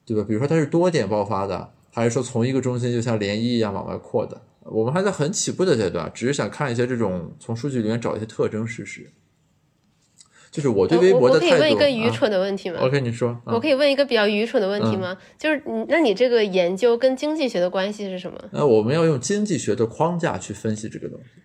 [0.05, 0.25] 对吧？
[0.27, 4.41] 比如说它是多点爆发的，还是说从一个中心就像涟漪一样往外扩的？
[4.65, 9.11] 我们还在很起步的阶段，只是想看一些这种从数据里面找一些特征事实。
[10.51, 11.55] 就是我对微博的态度。
[11.55, 13.41] 我可以问一个愚蠢的问题吗？OK，你说。
[13.47, 15.17] 我可以问一个比较愚蠢的问题吗？
[15.39, 18.39] 就是你，那你这个研究跟经济学的关系是什么？
[18.53, 21.41] 那我们要用经济学的框架去分析这个东西。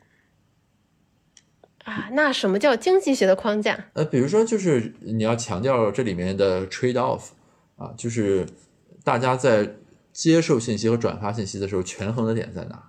[1.88, 3.86] 啊，那什么叫经济学的框架？
[3.94, 7.30] 呃，比如说，就是你要强调这里面的 trade off
[7.78, 8.46] 啊，就是
[9.06, 9.76] 大家在
[10.12, 12.84] 接受信息和转发信息的时候，权衡的点在哪？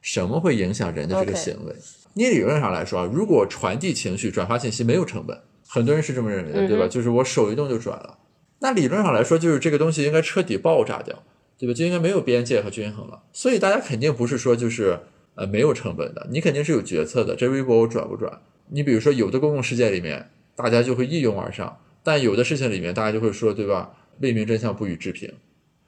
[0.00, 1.72] 什么会影响人的这个行为？
[2.14, 5.40] 你理论上来说啊，如果传递情绪、转发信息没有成本。
[5.68, 6.86] 很多人是这么认为的，对吧？
[6.88, 8.18] 就是我手一动就转了，
[8.58, 11.22] 那理论上来说，就是这个东西应该彻底爆炸掉，
[11.56, 11.72] 对吧？
[11.72, 13.22] 就应该没有边界和均衡了。
[13.32, 15.00] 所以大家肯定不是说就是
[15.34, 17.34] 呃没有成本的，你肯定是有决策的。
[17.34, 18.40] 这微博我转不转？
[18.68, 23.94] 你比如说有的公共事件里面，大家就会一拥而上，但有的事情里面，大家就会说，对吧？
[24.20, 25.32] 未明真相不予置评。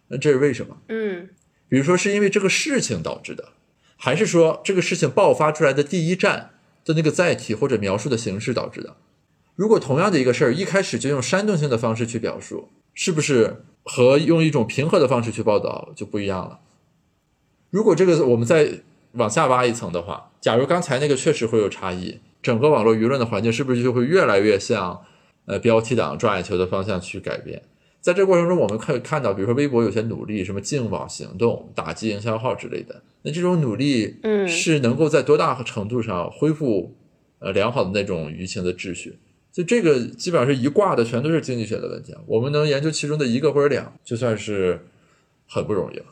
[0.09, 0.76] 那这是为什么？
[0.88, 1.28] 嗯，
[1.68, 3.50] 比如说是因为这个事情导致的，
[3.96, 6.50] 还是说这个事情爆发出来的第一站
[6.85, 8.96] 的那个载体或者描述的形式导致的？
[9.54, 16.59] 如果同样的一个事儿，一开始就用煽动性的方式去表述，是不是和用一种平和的方式去报道就不一样了？
[17.70, 18.80] 如果这个我们再
[19.14, 25.05] 往下挖一层的话，假如刚才那个确实会有差异，整个网络舆论的环境是不是就会越来越向
[25.46, 27.62] 呃标题党抓眼球的方向去改变？
[28.00, 36.94] 在这个过程中，我们可以看到，比如说微博有些努力，什么净网行动、打击营销号之类的，那这种努力，嗯，是能够在多大程度上恢复
[37.38, 39.18] 呃良好的那种舆情的秩序？
[39.50, 42.20] 就这个基本上是一挂的，全都是经济学的问题啊。
[42.27, 44.85] 我们能研究其中的一个或者两，就算是
[45.48, 46.05] 很不容易了。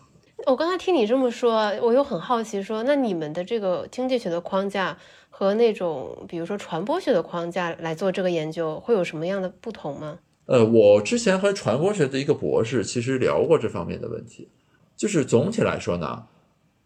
[0.47, 4.97] 我刚才听你这么说，我又很好奇，说那你们的这个经济学的框架
[5.31, 10.19] 和那种比如说传播学的框架来做这个研究，会有什么样的不同吗？
[10.47, 14.49] 呃，我之前和传播学的一个博士其实聊过这方面的问题，
[14.97, 16.25] 就是总体来说呢，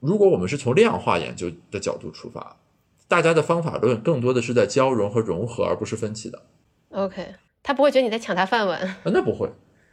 [0.01, 2.57] 如果我们是从量化研究的角度出发。
[3.09, 6.42] 大家的方法论更多的是在交融和融合，而不是分歧的。
[6.90, 8.99] OK，他不会觉得你在抢他饭碗啊？
[9.05, 9.49] 那不会，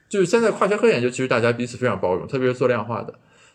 [0.09, 3.13] 就是现在跨学科研究，其实大家彼此非常包容，特别是做量化的。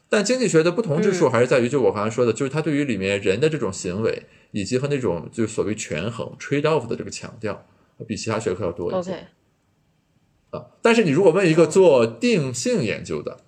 [0.09, 7.66] 但经济学的不同之处还是在于，就我刚才说的，就是它对于里面人的这种行为，以及和那种就是所谓权衡 trade off 的这个强调，
[8.07, 9.11] 比其他学科要多一些。
[9.11, 9.21] OK，
[10.51, 13.38] 啊，但是你如果问一个做定性研究的，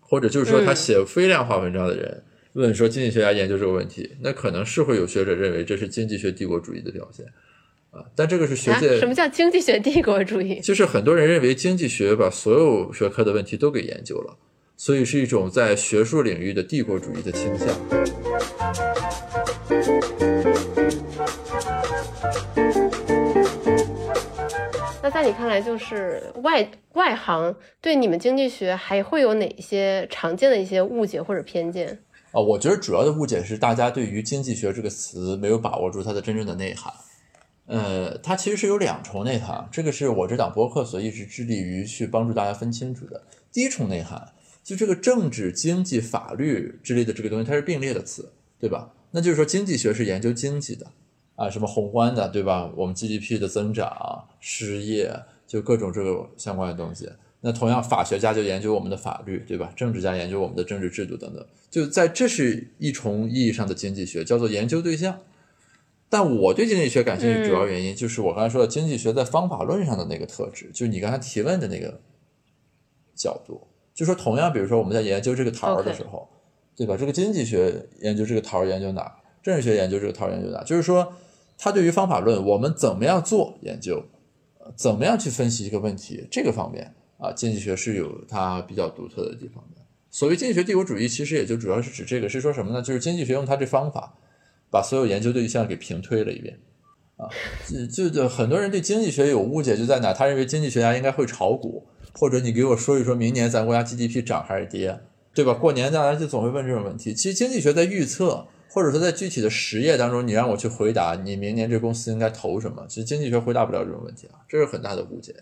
[0.00, 2.24] 或者就是说他写非量化文章的人。
[2.54, 7.26] 问说经济学家研究这个问题，那可能是会有学者认为这是经济学帝国主义的表现
[7.90, 8.04] 啊。
[8.14, 10.60] 但这个是学界、啊、什么叫经济学帝国主义？
[10.60, 14.38] 就是很多人认为经济学把所有学科的问题都给研究了，
[14.76, 17.68] 所以是一种在学术领域的帝国主义的倾向。
[25.02, 31.98] 那在你看来，就是外外行对你们经济学还会有哪些常见的一些误解或者偏见？
[32.32, 36.92] 啊，我觉得主要的误解是大家对于经济学这个词没有把握住它的真正的内涵。
[37.66, 43.22] 呃，它其实是有两重内涵，这个是我这档播客所一直致力于去帮助大家分清楚的。
[43.52, 44.32] 第一重内涵，
[44.64, 48.92] 就这个政治、经济、法律之类的这个东西，它是并列的词，对吧？
[49.12, 50.90] 那就是说，经济学是研究经济的。
[51.36, 52.72] 啊，什么宏观的，对吧？
[52.76, 55.12] 我们 GDP 的增长、失业，
[55.46, 57.10] 就各种这个相关的东西。
[57.40, 59.72] 那同样，法学家就研究我们的法律，对吧？
[59.76, 61.44] 政治家研究我们的政治制度等等。
[61.68, 65.20] 就在这是一重意义上的经济学，叫做研究对象。
[66.08, 72.00] 但我对经济学感兴趣，主要原因就是我刚才说的经济学在方法论上的那个特质，就是你刚才提问的那个
[73.16, 73.66] 角度。
[73.94, 76.28] 就说同样，比如说我们在研究这个桃儿的时候，
[76.76, 76.96] 对吧？
[76.96, 79.14] 这个经济学研究这个桃儿研究哪？
[79.42, 80.62] 政治学研究这个桃儿研究哪？
[80.64, 81.12] 就是说。
[81.56, 84.04] 他对于方法论，我们怎么样做研究，
[84.74, 89.80] 怎么样去分析一个问题，这个方面啊，经济学是有它比较独特的地方的。
[90.10, 92.82] 所谓经济学帝国主义，其实也就主要是指这个，是说什么呢？
[92.82, 94.18] 就是经济学用它这方法，
[94.68, 96.58] 把所有研究对象给平推了一遍
[97.16, 97.30] 啊。
[97.88, 100.12] 就就很多人对经济学有误解，就在哪？
[100.12, 104.98] 他认为经济学家应该会炒股，或者你给我说一说明年咱国家 GDP 涨还是跌，
[105.34, 105.52] 对吧？
[105.52, 107.12] 过年大家就总会问这种问题。
[107.12, 108.46] 其实经济学在预测。
[108.66, 115.32] 或者说，在具体的实业当中，你让我去回答你明年这公司应该投什么，其实经济学回答不了这种问题啊，这是很大的误解。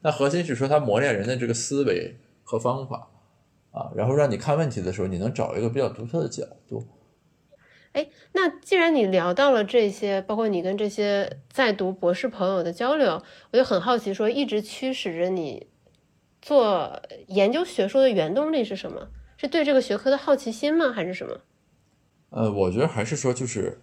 [0.00, 3.08] 那核心是说，它磨练人的这个思维和方法
[3.70, 6.82] 啊，然后让你看问题的时候，你能找一个比较独特的角度。
[7.92, 15.68] 哎，那既然你聊到了这些，包括你跟这些在读博士朋友的交流，我就很好奇，说一直驱使着你
[16.40, 19.08] 做研究学术的原动力是什么？
[19.36, 20.92] 是对这个学科的好奇心吗？
[20.92, 21.40] 还是什么？
[22.30, 23.80] 呃，我觉得还是说，就是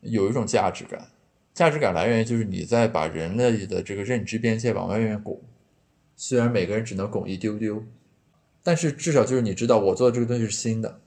[0.00, 1.08] 有一种价值感，
[1.54, 5.42] 价值感来源于就是你在把人类的这个认知边界往外面拱，
[6.14, 7.82] 虽然每个人只能拱一丢丢，
[8.62, 11.00] 但是至少就是你知道我做的这个东西是新的，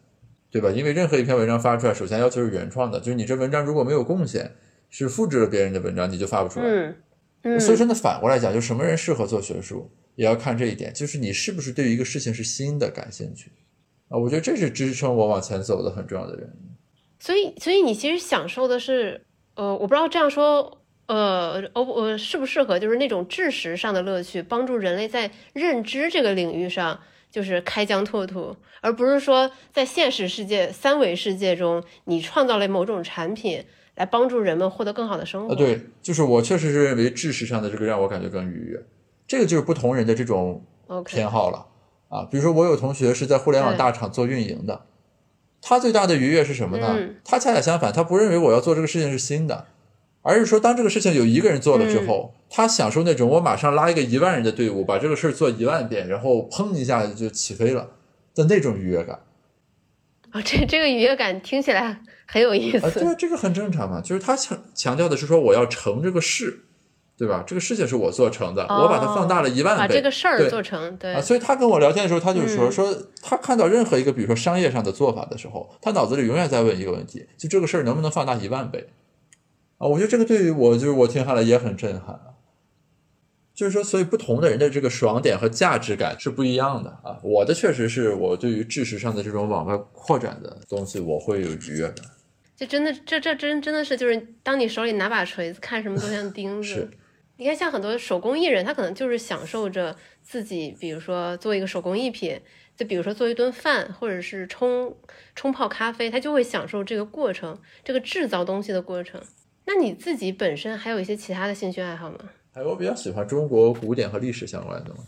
[0.50, 0.72] 对吧？
[0.72, 4.52] 因为任何一篇文章发出来，首先要求是原创的，就是你这文章如果没有贡献，
[4.90, 6.66] 是复制了别人的文章，你就发不出来。
[6.66, 6.96] 嗯
[7.44, 7.60] 嗯。
[7.60, 13.52] 所以说呢，反过来讲，就什么人适合做学术，也要看这一点，就是你是不是对于一个事情是新的感兴趣。
[14.10, 16.70] 啊，我觉得这是支撑我往前走的很重要的原因。
[17.20, 27.00] 所以，所以你其实享受的是，呃，我不知道这样说，呃，哦，呃，适不适合，就是那种知识上的乐趣，帮助人类在认知这个领域上
[27.32, 33.64] 就是开疆拓土，而不是说在现实世界三维世界中，你创造了某种产品
[33.96, 35.54] 来帮助人们获得更好的生活。
[35.54, 38.84] 啊，对，就是我确实是认为知识上的这个让我感觉更愉悦，
[39.34, 40.64] 这个就是不同人的这种
[41.04, 41.66] 偏好了。
[42.10, 44.86] 啊，比如说我有同学是在互联网大厂做运营的，
[45.60, 46.96] 他最大的愉悦是什么呢？
[47.26, 49.66] 他恰恰相反，他不认为我要做这个事情是新的，
[50.22, 57.90] 而是说当这个事情有一个人做了之后，他享受那种我马上拉一个一万人的队伍，把这个事儿做一万遍，然后砰一下就起飞了
[58.36, 59.22] 的那种愉悦感。
[60.30, 62.86] 啊，这这个愉悦感听起来很有意思。
[62.86, 66.66] 啊，对，这个很正常嘛，就是他强强调的是说我要成这个事。
[67.16, 67.44] 对吧？
[67.46, 70.98] 这个事情是我做成的，我把它放大了一万倍，把这个事儿做成。
[70.98, 78.88] 对啊，所以他跟我聊天的时候，他就说说他看到任何一个比如说商业上的做法的时候，他脑子里永远在问一个问题：就这个事儿能不能放大一万倍？
[79.78, 82.34] 啊，我觉得这个对于我就是我听下来也很震撼啊。
[83.54, 87.20] 就是说，所以不同的人的这个爽点和价值感是不一样的啊。
[87.22, 92.04] 我的确实是我对于知识上的这种往外扩展的东西，我会有愉悦感。
[92.58, 96.90] 就真的，这这真真的是就是当你手里拿把锤子，看什么都像钉子。
[97.44, 102.40] 你看，像很多手工艺人，他可能就是享受着自己，比如说做一个手工艺品，
[102.78, 104.96] 就比如说做一顿饭，或者是冲
[105.36, 109.22] 冲泡咖啡，他就会享受这个过程，这个制造东西的过程。
[109.66, 112.18] 那你自己本身还有一些其他的兴趣爱好吗？
[112.54, 115.04] 哎，我比较喜欢中国古典和历史相关的东西，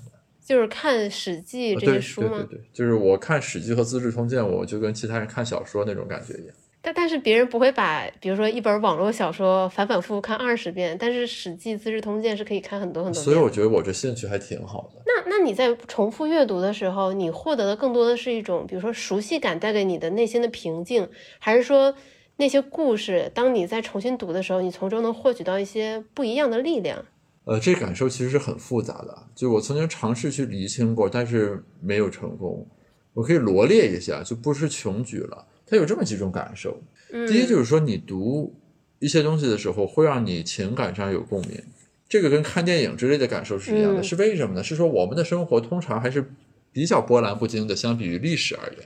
[0.45, 2.45] 就是看《史记》这些书吗？
[2.49, 6.53] 对对对，就是我看《史记》和《资治通鉴》，我就跟其他人看小说那种感觉一样。
[6.85, 13.23] 但但是别人不会把，比如说一本网络小说反反复复看二十遍，但是《史记》《资治通鉴》是可以看很多很多遍。
[13.23, 15.01] 所以我觉得我这兴趣还挺好的。
[15.03, 21.95] 那那你在重复阅读的时候，你获得的更多的是一种，比如说熟悉感带给你的内心的平静，还是说
[22.37, 27.03] 那些故事，当你在重新读的时候，你从中能获取到一些不一样的力量？
[27.45, 32.67] 呃，这感受其实是很复杂的，就我曾经尝试去理清过，但是没有成功。
[33.15, 35.47] 我可以罗列一下，就不是穷举了。
[35.65, 36.81] 他有这么几种感受。
[37.11, 38.53] 嗯第一就是说，你读
[38.99, 41.51] 一些东西的时候，会让你情感上有共鸣，
[42.09, 44.01] 这个跟看电影之类的感受是一样的。
[44.01, 44.63] 嗯是为什么呢？
[44.63, 46.31] 是说我们的生活通常还是
[46.71, 48.85] 比较波澜不惊的，相比于历史而言，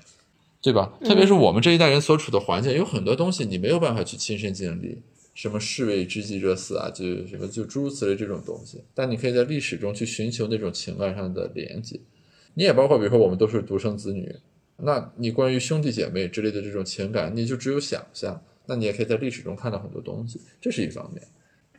[0.62, 0.94] 对吧？
[1.04, 4.98] 特别是我们这一代人所处的环境，有很多东西你没有办法去亲身经历。
[5.34, 11.98] 什么士为知己者死啊，就什么就诸如此类这种东西，但你可以在历史中去寻求那种情感上的连接。
[12.56, 14.36] 你也包括，比如说我们都是独生子女，
[14.82, 18.42] 那你关于兄弟姐妹之类的这种情感，你就只有想象。
[18.66, 21.24] 那你也可以在历史中看到很多东西，这是一方面。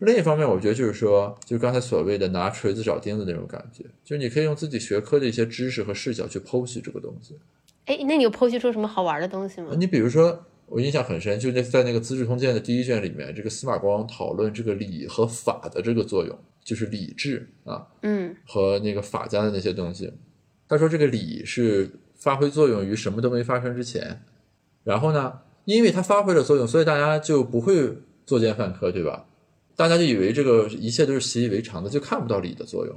[0.00, 7.38] 另一方面，我觉得就是说，就刚才所谓的拿锤子找钉子那种感觉，就是你可以用自己学科的一些知识和视角去剖析这个东西。
[7.84, 9.74] 哎，那你有剖析出什么好玩的东西吗？
[9.78, 20.12] 你比如说，我印象很深，就那在那个《资治通鉴》的第一卷里面，这个司马光讨论这个礼和法的这个作用，就是礼制啊嗯和那个法家的那些东西。
[20.66, 24.22] 他说这个礼是发挥作用于什么都没发生之前，
[24.85, 29.26] 然后呢，因为它发挥了作用，所以大家就不会作奸犯科，对吧？
[29.74, 32.94] 大家就以为这个一切都是习以为常的，就看不到礼的作用。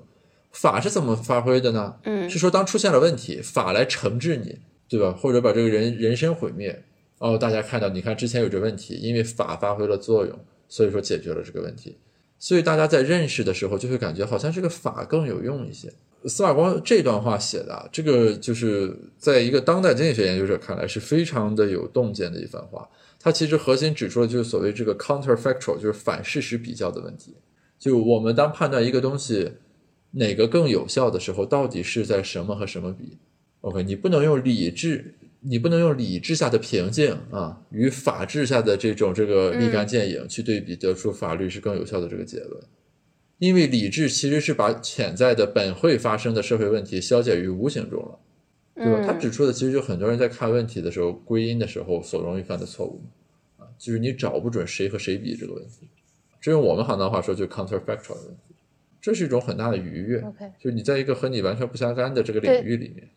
[0.51, 1.95] 法是怎么发挥的呢？
[2.03, 5.11] 嗯是说当出现了问题，法来惩治你，对吧？
[5.11, 6.83] 或者把这个人人身毁灭。
[7.19, 11.97] 哦，大家看到，你看之前有这问题，因为法发挥了作用，所以说解决了这个问题。
[12.37, 15.93] 所以大家在认识的时候，就会感觉好像这个法更有用一些。
[16.25, 22.89] 司马光这段话写的，这个就是在一个当代经济学研究者看来是非常的有洞见的一番话。
[23.19, 27.35] 它其实核心指出了就是所谓这个 counterfactual，就是反事实比较的问题。
[27.79, 29.53] 就我们当判断一个东西
[30.11, 33.17] 哪个更有效的时候，到底是在什么和什么比
[33.61, 42.63] ？OK，你不能用理智，你不能用理智下的平静啊，与法治下的这种这个立竿见影去对比，得出法律是更有效的这个结论。
[43.43, 48.17] 因为理智其实是把潜在的本会发生的社会问题消解于无形中了，
[48.73, 49.01] 对吧？
[49.05, 53.01] 他嗯指出的其实就很多人在看问题的时候归因的时候所容易犯的错误
[53.57, 55.89] 啊，就是你找不准谁和谁比这个问题。
[56.39, 58.55] 这用我们行当话说，就 counterfactual 的问题，
[59.01, 60.21] 这是一种很大的愉悦。
[60.21, 63.09] OK 就是你在一个和你完全不相干的这个领域里面，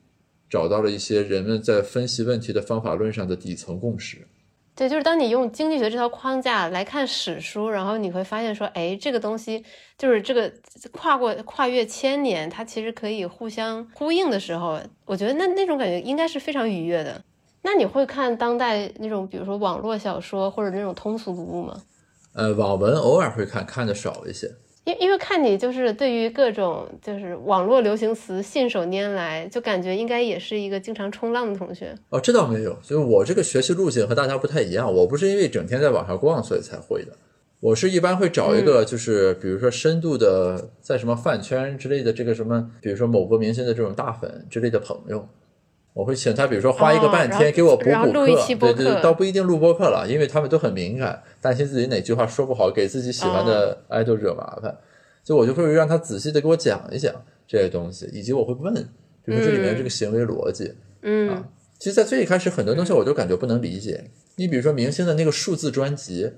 [0.51, 4.19] 找到了一些人们在分析问题的方法论上的底层共识。
[4.77, 9.65] 对，就是当你用经济学这套框架来看史书，然后你会发现说，哎，这个东西
[9.97, 10.53] 就是这个
[10.93, 17.25] 跨过跨越千年，它其实可以互相呼应的时候，我觉得那那种感觉应该是非常愉悦的。
[17.63, 21.83] 那你会看当代那种，比如说网络小说或者那种通俗读物吗？
[22.35, 24.53] 呃，网文偶尔会看，看的少一些。
[24.87, 31.93] 因因为看你就是对于各种就是网络流行词信手拈来，就感觉应该也是一个经常冲浪的同学。
[32.09, 34.95] 哦，这倒没有，就是我这个学习路径和大家不太一样。
[34.95, 37.11] 我不是因为整天在网上逛所以才会的，
[37.59, 45.29] 我是一般会找一个就是比如说深度的，在什么饭圈之类的这个什么，比如说某个明星的这种大粉之类的朋友，
[45.97, 48.13] 我会请他，比如说花一个半天给我补补课，
[48.75, 54.77] 对对，倒不一定录播课了，因为他们都很敏感，担心自己哪句话说不好，给自己喜欢哦的爱豆惹麻烦。
[55.25, 57.15] 就我就会让他仔细的给我讲一讲
[57.49, 58.75] 这些东西，以及我会问，
[59.25, 60.75] 比如说这里面这个行为逻辑。
[61.01, 61.43] 嗯
[61.79, 64.11] 其实，在最一开始，很多东西我都感觉不能理解。
[64.37, 66.31] 你比如说明星的那个数字专辑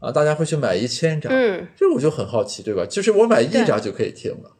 [0.00, 2.84] 啊，大家会去买一千张，嗯，这我就很好奇，对吧？
[2.86, 4.50] 就是我买一张就可以听了，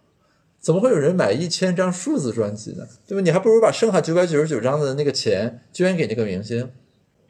[0.61, 2.85] 怎么会有人买一千张数字专辑呢？
[3.09, 3.23] 对吧？
[3.23, 6.71] 你还不如把剩下九百九十九张的那个钱捐给那个明星。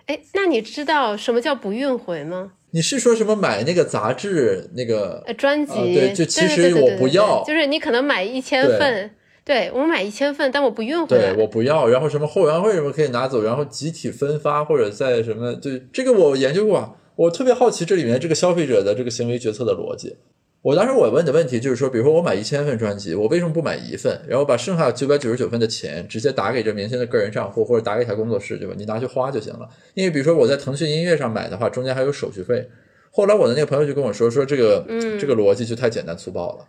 [0.07, 2.53] 哎，那你知道什么叫不运回吗？
[2.73, 9.11] 你是说什么买那个杂志那个呃，专辑，啊对就其对实我不要就是你可能买一千份，
[9.45, 11.33] 对我买一千份，但我不运回来。
[11.33, 20.17] 对，我不要，然后什么后援会什么可以拿走，然后集体分发或者在什么，对这个我研究过啊，我特别好奇这里面这个消费者的这个行为决策的逻辑。
[20.63, 28.75] 我当时我问的问题就是说，比如说我买一千份专辑，我为什么不买一份，然后把剩下九百九十九份的钱直接打给这明星的个人账户，或者打给他工作室，对吧？
[28.77, 29.67] 你拿去花就行了。
[29.95, 32.69] 因为比如说我在腾讯音乐上买的话，中间还有手续费。
[33.11, 36.67] 后来我的那个朋友就跟我说，说这个、嗯这个逻辑就太简单粗暴了。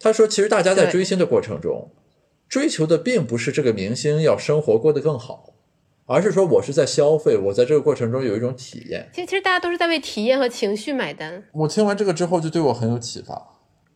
[0.00, 1.92] 他说，其实大家在追星的过程中，
[2.48, 5.51] 追求的并不是这个明星要生活过得更好，
[6.12, 9.08] 而是说我是在消费，我在这个过程中有一种体验。
[9.14, 11.42] 其实其实大家都是在为体验和情绪买单。
[11.52, 13.40] 我听完这个之后，就对我很有启发，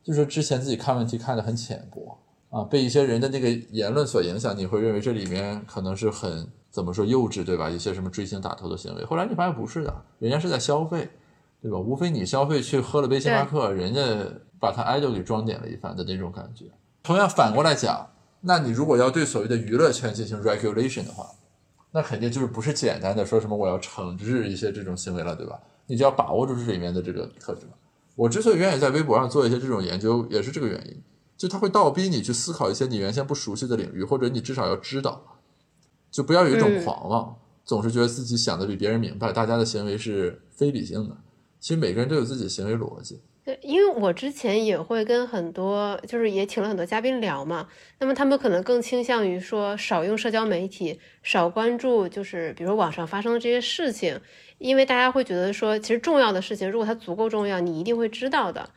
[0.03, 7.69] 就是之前自己看问题看得很浅薄啊，被一些人的那个言论所影响，你会认为这里面可能是很怎么说幼稚，对吧？
[7.69, 11.09] 一些什么追星打头的行为，后来你发现不是的，人家是在消费，
[11.61, 11.79] 对吧？
[11.79, 14.01] 无非你消费去喝了杯星巴克，人家
[14.59, 16.65] 把他 idol 给装点了一番的那种感觉。
[17.03, 18.09] 同样反过来讲，
[18.41, 21.27] 那你如果要对所谓的娱乐圈进行 regulation 的话，
[21.97, 25.59] 那肯定就是不是简单的说什么我要惩治一些这种行为了，对吧？
[25.87, 27.73] 你就要把握住这里面的这个特质嘛。
[28.15, 31.03] 我之所以愿意在微博上做一些这种研究，也是这个原因，
[31.39, 35.39] 就它会倒逼你去思考一些你原先不熟悉的领域，或者你至少要知道，
[36.11, 37.35] 就不要有一种嗯狂妄。
[37.65, 41.17] 总是觉得自己想的比别人明白，大家的行为是非理性的。
[41.59, 43.23] 其实每个人都有自己的行为逻辑。
[43.47, 47.69] 对，因为我之前也会跟很多，就是也请了很多嘉宾聊嘛，
[48.01, 54.21] 那么他们可能更倾向于说少用社交媒体，少关注，就是比如网上发生的这些事情，
[54.59, 58.69] 因为大家会觉得说，其实重要的事情，如果它足够重要，你一定会知道的。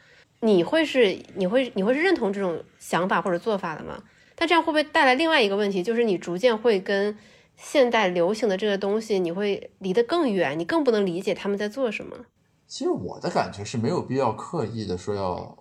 [0.41, 4.03] 你会是你会你会是认同这种想法或者做法的吗？
[4.35, 7.17] 但这样会不会带来另外一个问题，就是你逐渐会跟
[7.57, 12.27] 现代流行的这个东西，你会离得更远，你更不能理解他们在做什么。
[12.69, 15.57] 其实我的感觉是没有必要刻意的说要，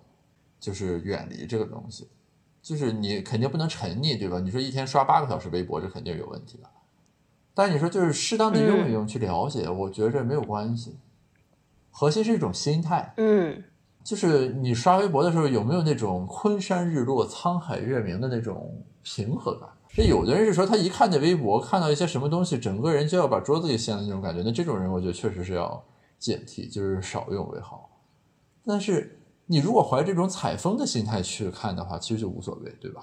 [0.59, 2.07] 就是远离这个东西，
[2.61, 4.39] 就是你肯定不能沉溺，对吧？
[4.39, 6.69] 你说一天刷八个小时微博，这肯定有问题的。
[7.55, 10.97] 但你说就是适当的用一用去了解，我觉着没有关系。
[11.89, 13.63] 核心是一种心态，嗯，
[14.03, 19.67] 就是你刷微博的时候有没有那种昆山日落、沧海月明的那种平和感？
[19.91, 24.43] 这有的人是说他一看见微博，看到一些什么东西，整个人就要把桌子给掀了那种感觉。
[24.45, 25.83] 那这种人，我觉得确实是要。
[26.19, 27.89] 警惕就是少用为好，
[28.65, 33.01] 但是你如果怀这种采风的心态去看的话，其实就无所谓，对吧？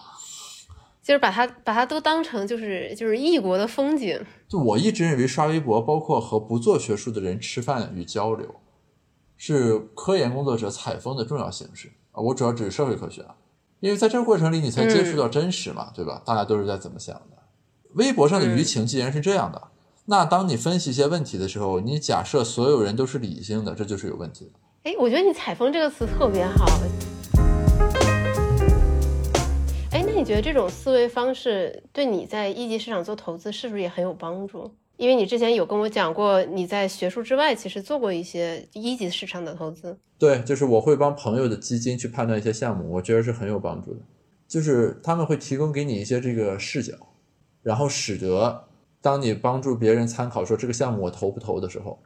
[1.02, 4.20] 就是把它把它都当成就是就是异国的风景。
[4.48, 8.56] 就我一直认为刷微博，包括和不做学术的人吃饭与交流，
[9.36, 12.20] 是科研工作者采风的重要形式啊。
[12.20, 13.36] 我主要指社会科学啊，
[13.80, 16.20] 因为在这个过程里，你才接触到真实嘛，对吧？
[16.26, 17.38] 大家都是在怎么想的？
[17.94, 19.68] 微博上的舆情既然是这样的。
[20.08, 24.52] 那当你分析一些问题的时候，你假设所有人都是理性的，这就是有问题的。
[24.84, 26.64] 哎，我觉得你“采风”这个词特别好。
[29.90, 34.70] 哎，那你觉得这种思维方式对你在一级市场做投资是不是也很有帮助？
[34.96, 39.98] 因为你之前有跟我讲过，你在学术之外其实做过一些一级市场的投资。
[40.20, 44.00] 对，就是我会帮朋友的基金去判断一些项目，我觉得是很有帮助的。
[44.46, 46.94] 就是他们会提供给你一些这个视角，
[47.64, 48.62] 然后使得。
[49.00, 51.98] 当你帮助别人参考说这个项目我投不投的时候，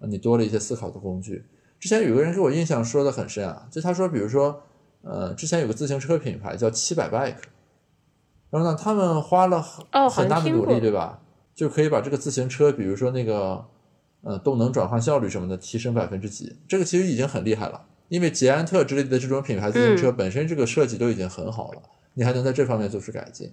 [0.00, 1.44] 你多了一些思考的工具。
[1.78, 4.62] 之前有个人给我印象说的很深啊，就他说，比如说，
[5.02, 7.36] 呃，之前有个自行车品牌叫七百 bike，
[8.50, 11.20] 然后呢，他们花了很很大的努力，对吧？
[11.54, 13.64] 就可以把这个自行车，比如说那个，
[14.22, 17.84] 呃，动能转换效率什么的提升百分之几，这个其实已经很厉害了。
[18.08, 21.82] 因为捷安特之类的这种品牌自行车本身这个设计都已经很好了，
[22.14, 23.52] 你还能在这方面做出改进。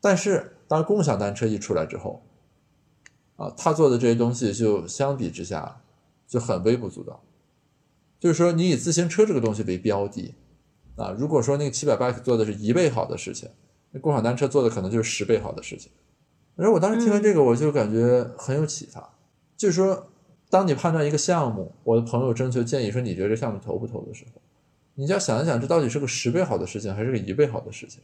[0.00, 2.22] 但是，当共享单车一出来之后，
[3.36, 5.80] 啊，他做的这些东西就相比之下
[6.26, 7.22] 就很微不足道。
[8.18, 10.34] 就是说，你以自行车这个东西为标的，
[10.96, 13.48] 啊，如果说那个七百 bike 做的是一倍好的事情，
[13.90, 15.92] 那共享单车做的可能就是十倍好的事情。
[16.54, 19.14] 然后我当时听完这个，我就感觉很有启发。
[19.56, 20.08] 就是说，
[20.48, 24.40] 当你判断一个项目，我的朋友征求建议说你觉得这项目投不投的时候，
[24.94, 28.00] 你就要想一想，这到底是个十倍好的事情，还是个一倍好的事情。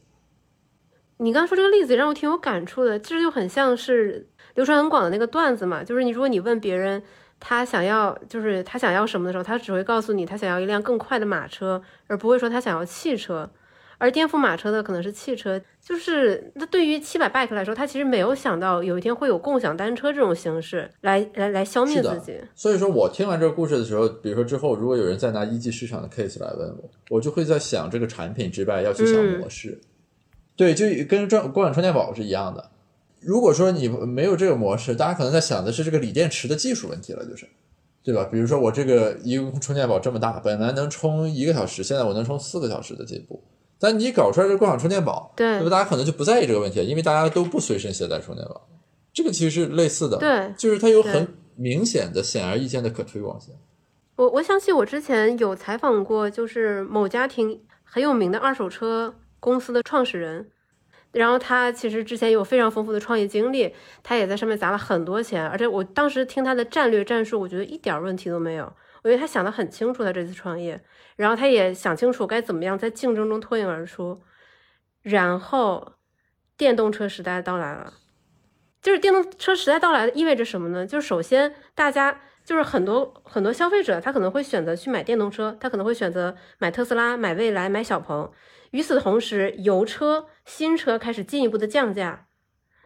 [1.23, 7.01] 你刚刚说这个例子让我挺有感触的，其实就很像是流传很广的那个段子嘛，就是你如果你问别人
[7.39, 13.49] 他想要就是他想要什么的时候，他只会告诉你他想要一辆更快的马车，而不会说他想要汽车，
[13.97, 15.61] 而颠覆马车的可能是汽车。
[15.79, 22.37] 就是那对于七百 bike 来说，他其实没有想到有一天会有共享单车这种形式来来来消灭自己。
[22.53, 29.79] 所以说我听完这个故事的时候，比如说之后如果有人再拿一级市场的 case 来问我，我就会在想这个产品之外要去想模式。
[30.55, 32.69] 对，就跟装共享充电宝是一样的。
[33.19, 37.47] 如果说你没有这个模式，大家可能在想的是这个锂电池的技术问题了，就是，
[38.03, 38.27] 对吧？
[38.29, 43.41] 比如说我这个一个充电宝这么大，本来能充一个小时，现在我能充四个小时的进步。
[43.79, 48.67] 但你搞出来这共享充电宝，对，那么大家可能就不在意这个问题了，因为大家都不随身携带充电宝。
[49.13, 53.53] 这个其实是类似的，对，就是它有很明显的、显而易见的可推广性。
[54.15, 59.15] 我我想起我之前有采访过，就是某家庭很有名的二手车。
[59.43, 60.49] 公司的创始人，
[61.11, 68.63] 然后他其实之前有非常丰富的创业经历，他也在上面砸了很多钱，而且我当时听他的战略战术，我觉得一点问题都没有，
[69.03, 70.81] 我觉得他想得很清楚，他这次创业，
[71.17, 74.21] 然后他也想清楚该怎么样在竞争中脱颖而出，
[75.01, 75.95] 然后
[76.55, 77.95] 电动车时代到来了，
[78.81, 80.87] 就是电动车时代到来意味着什么呢？
[80.87, 82.21] 就是首先大家。
[82.45, 88.29] 就是很多很多消费者，他可能会选择去买电动车，他可能会选择买特斯拉、买蔚来、买小鹏。
[88.73, 92.27] 与此同时，油车新车开始进一步的降价，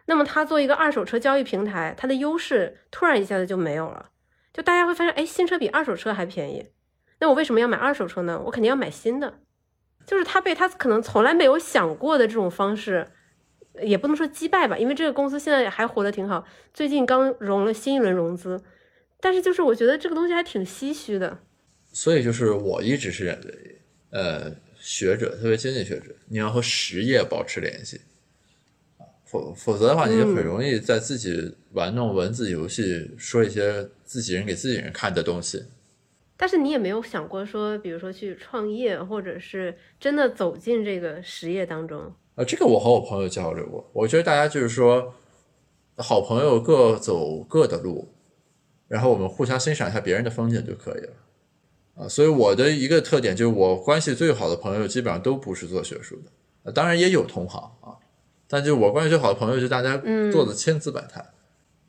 [0.04, 4.10] 那么它做一个二手车交易平台，它的优势突然一下子就没有了。
[4.52, 6.66] 就大家会发现，哎，新车比二手车还便宜，
[7.20, 8.40] 那我为什么要买二手车呢？
[8.44, 9.40] 我肯定要买新的。
[10.06, 13.06] 就是他被他可能从来没有想过的这种方式，
[13.82, 18.62] 也不能说击败吧，因为这个公司现在还活得挺好，最近刚融了新一轮融资。
[19.20, 21.38] 但是，就是我觉得这个东西还挺唏嘘的。
[21.92, 23.38] 所以，就是我一直是，
[24.10, 24.50] 呃，
[24.88, 28.00] 学者，特别经济学者，你要和实业保持联系，
[29.26, 35.62] 否否则的话，你就很嗯容易在自己玩弄文字游戏，说一些自己人给自己人看的东西。
[36.38, 42.10] 但是你也没有想过说，比如说去创业，或者是真的走进这个实业当中。
[42.36, 45.12] 呃，这个我和我朋友交流过，我觉得大家就是说，
[45.96, 48.08] 好朋友各走各的路，
[48.88, 51.12] 然后我们互相欣赏一下别人的风景就可以了。
[51.98, 56.30] 啊，所以我的一个特点就是，我关系最好的朋友基本上都不是做学术的，
[56.62, 57.98] 呃当然也有同行啊，
[58.48, 61.24] 但就我关系最好的朋友，就大家做的千姿百态，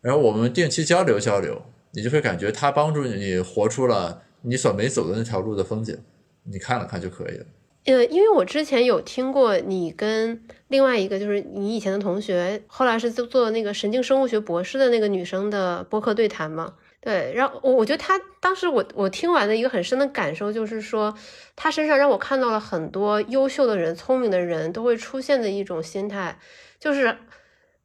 [0.01, 5.95] 然后我们定期交流交流，你就会感觉他帮助你活出了你所没走的那条路的风景，
[6.43, 7.45] 你看了看就可以了。
[7.85, 16.73] 呃，因为我之前有听过你跟另外一个就是你以前的同学，后来是做做那个神经生物学博士的那个女生的播客对谈嘛。
[17.01, 21.15] 对，然后我我觉得他当时我我听完的一个很深的感受就是说，
[21.55, 26.37] 他身上让我看到了很多优秀的人、聪明的人都会出现的一种心态，
[26.77, 27.17] 就是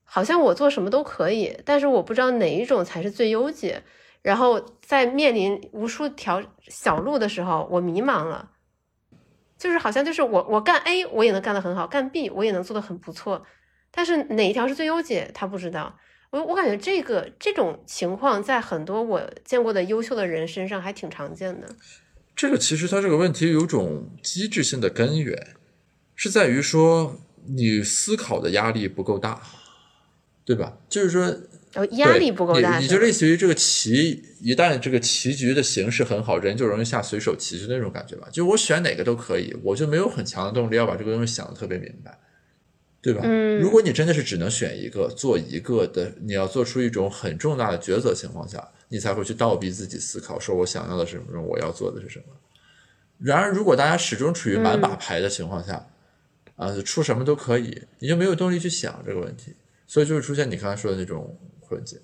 [0.02, 3.82] 好像我做什么都可以，但是我不知道哪一种才是最优解。
[4.22, 8.50] 然后在面临无数条小路的时候，我迷茫了。
[9.56, 13.44] 就是好像就是我我干 A 我也能干得很好，干 B 我也能做得很不错，
[13.92, 15.96] 但是哪一条是最优解，他不知道。
[16.35, 21.68] 我我感觉这个这种情况在很多我见过的优秀的人身上还挺常见的。
[22.35, 25.55] 这个其实它这个问题有种机制性的根源，
[26.16, 29.41] 是在于说你思考的压力不够大，
[30.45, 30.76] 对吧？
[30.89, 38.26] 就是说压力不够大，你你就类似于这个棋，一旦这个棋局的形势很好，人就容易下随手棋，就那种感觉吧。
[38.32, 42.18] 就我选哪个都可以，我就没有很强的动力要把这个东西想的特别明白，
[43.05, 43.20] 对吧？
[43.22, 52.24] 嗯如果你真的是只能选一个做一个的，你要做出一种很重大的抉择情况下，你才会去倒逼自己思考，说我想要的是什么，我要做的是什么。
[53.18, 55.86] 然而，如果大家始终处于满把牌的情况下，
[56.57, 59.55] 啊，出什么都可以，你就没有动力去想这个问题，
[59.86, 61.98] 所以就会出现你刚才说的那种困境，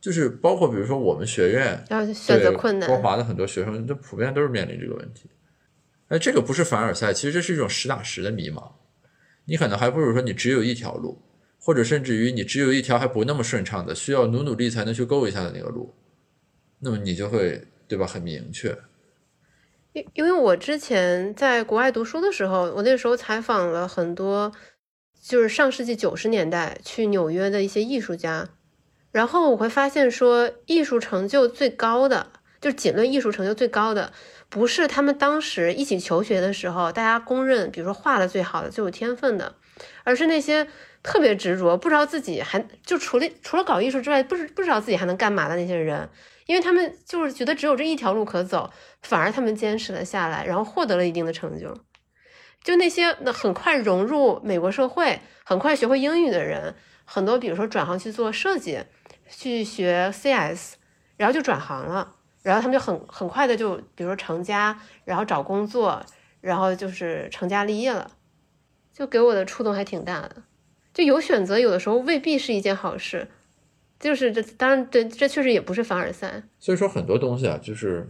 [0.00, 3.02] 就是包括比如说我们学院选择对困难光。
[3.02, 5.28] 华的很多学生，都普遍都是面临这个问题。
[6.08, 8.72] 哎，这个不是凡尔赛，其实这是一种实打实的迷茫。
[9.46, 11.20] 你可能还不如说你只有一条路，
[11.60, 15.94] 或者甚至于你只有一条还不那么顺畅的，需要努努力才能去够一下的那个路，
[16.80, 18.06] 那么你就会对吧？
[18.06, 18.76] 很明确。
[19.92, 24.50] 因因为我之前在国外读书的时候，我那时候采访了很多，
[25.22, 28.48] 就是上世纪九十年代去纽约的一些艺术家，
[29.12, 34.12] 然后我会发现说，艺术成就最高的，就是仅论艺术成就最高的，
[34.48, 39.54] 不是他们当时一起求学的时候大家公认，比如说画的最好的、最有天分的，
[40.04, 40.68] 而是那些
[41.02, 46.08] 特别执着，不知道自己还就除了除了搞艺术之外，不知不知道自己还能干嘛的那些人。
[46.46, 48.70] 因为他们就是觉得只有这一条路可走，
[49.00, 51.74] 反而他们坚持了下来，然后获得了一定的成就。
[52.62, 56.74] 就那些那很快融入美国社会、很快学会英语的人，
[57.06, 58.78] 很多比如说转行去做设计，
[59.30, 60.74] 去学 CS，
[61.16, 62.14] 然后就转行了，
[62.44, 66.00] 然后他们就很很快的就比如说成家，然后找工作，
[66.40, 68.08] 然后就是成家立业了，
[68.92, 70.44] 就给我的触动还挺大的。
[70.92, 73.26] 就有选择，有的时候未必是一件好事。
[73.98, 76.42] 就是这，当然，对，这确实也不是凡尔赛。
[76.58, 78.06] 所以说很多东西啊，就是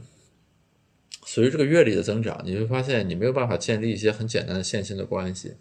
[1.24, 5.54] 随着这个阅历的增长，你会发现你没有办法建立一些很简单的线性的关系，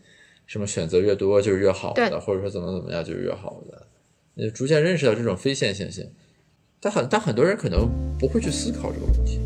[0.47, 3.85] 什么选择越多就是越好的，或者说怎么怎么样就是越好的，
[4.33, 6.11] 你逐渐认识到这种非线性性，
[6.83, 9.39] 但很但很多人可能不会去思考这个问题。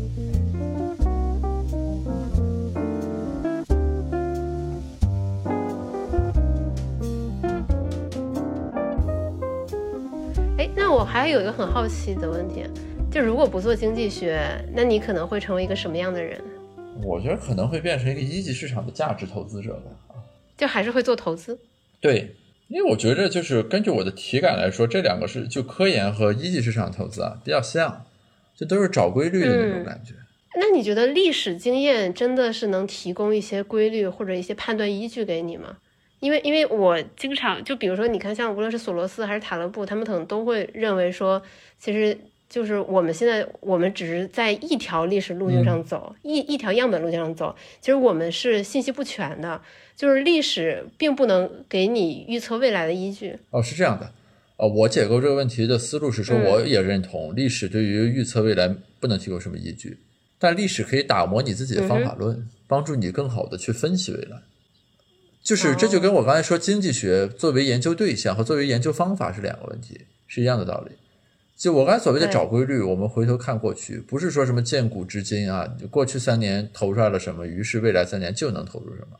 [10.58, 12.64] 哎，那我还有一个很好奇的问题，
[13.08, 14.42] 就如果不做经济学，
[14.74, 16.42] 那你可能会成为一个什么样的人？
[17.04, 20.16] 我觉得可能会变成一个一级市场的价值投资者吧。
[20.56, 21.56] 就还是会做投资？
[22.00, 22.34] 对，
[22.68, 28.04] 因为我觉得就是根据我的体感来说，这两个是就科研和一级市场投资啊比较像，
[28.54, 30.14] 就都是找规律的那种嗯感觉。
[30.60, 35.78] 那你觉得历史经验真的是能提供一些规律或者一些判断依据给你吗？
[36.20, 41.40] 因为因为我经常就比如说，你看像无论是索罗斯还是塔勒布，他们可能都会认为说，
[41.78, 49.62] 其实就是我们现在我们只是在一条历史路径上走，一一条样本路径上走，其实我们是信息不全的，
[49.98, 53.36] 就是历史并不能给你预测未来的依据。
[53.50, 54.06] 哦，是这样的，
[54.56, 59.98] 啊，我解构这个问题的思路是说，嗯我也认同历史对于预测未来不能提供什么依据，
[60.38, 64.38] 但历史可以打磨你自己的方法论，帮助你更好的去分析未来。
[65.42, 70.92] 就是这就跟我刚才说经济学作为研究对象和作为研究方法是两个问题，是一样的道理。
[71.56, 79.18] 就我刚才所谓的找规律，我们回头看过去，不是说什么见古知今啊，过去三年投出来了什么，于是未来三年就能投入什么，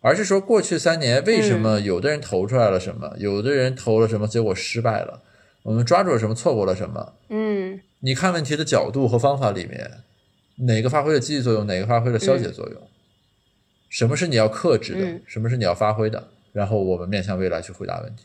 [0.00, 5.22] 而是说过去三年为什么有的人投出来了什么，有的人投了什么，结果失败了，
[5.62, 7.14] 我们抓住了什么，错过了什么。
[7.28, 9.90] 嗯你看问题的角度和方法里面，
[10.66, 12.88] 哪个发挥了积极作用，哪个发挥了消解作用？
[13.90, 15.04] 什么是你要克制的？
[15.04, 16.28] 嗯什么是你要发挥的？
[16.52, 18.24] 然后我们面向未来去回答问题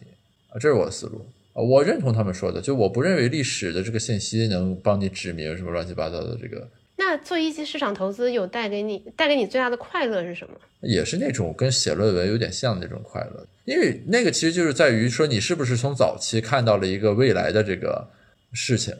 [0.49, 6.67] 啊，这是我的思路啊，我认同他们说的，就我不认为历史的这个信息能帮你指明什么乱七八糟的这个，
[6.97, 10.55] 那做一级市场投资有带给你带给你最大的快乐是什么？
[10.81, 18.09] 也是那种跟写论文有点像的那种快乐，因为那个其实就是在于说你是不是从早期看到了一个未来的这个
[18.53, 18.93] 事情，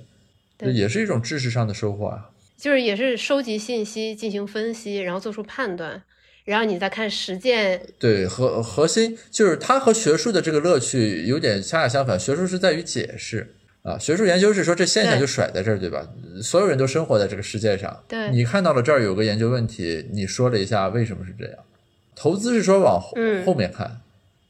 [0.57, 2.31] 对也是一种知识上的收获啊。
[2.57, 6.01] 就是也是收集信息进行分析，然后做出判断，
[6.45, 7.81] 然后你再看实践。
[7.99, 12.19] 对，核核心就是它和学术的这个乐趣有点恰恰相反。
[12.19, 13.54] 学术是在于解释
[13.85, 16.09] 啊，学术研究是说这现象就甩在这儿，对吧？
[16.41, 21.55] 所有人都生活在这个世界上，对你看到了这儿有个研究问题，你说了一下为什么是这样。
[22.15, 24.01] 投资是说往后、嗯后面看，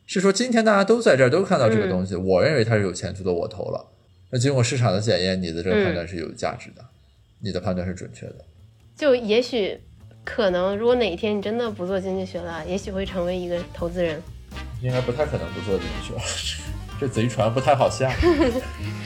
[0.06, 3.92] 是说今天大家都在这儿都看到这个嗯东西，我认为它是有前途的，我投了。
[4.30, 6.82] 那经过市场的检验，你的这个判断是有价值的，
[7.42, 8.36] 你的判断是准确的。
[8.96, 9.78] 就也许
[10.24, 14.22] 可能，如果哪一天你真的不做经济学了，也许会成为一个投资人。
[14.82, 16.64] 应该不太可能不做经济学，
[17.00, 18.10] 这贼船不太好下。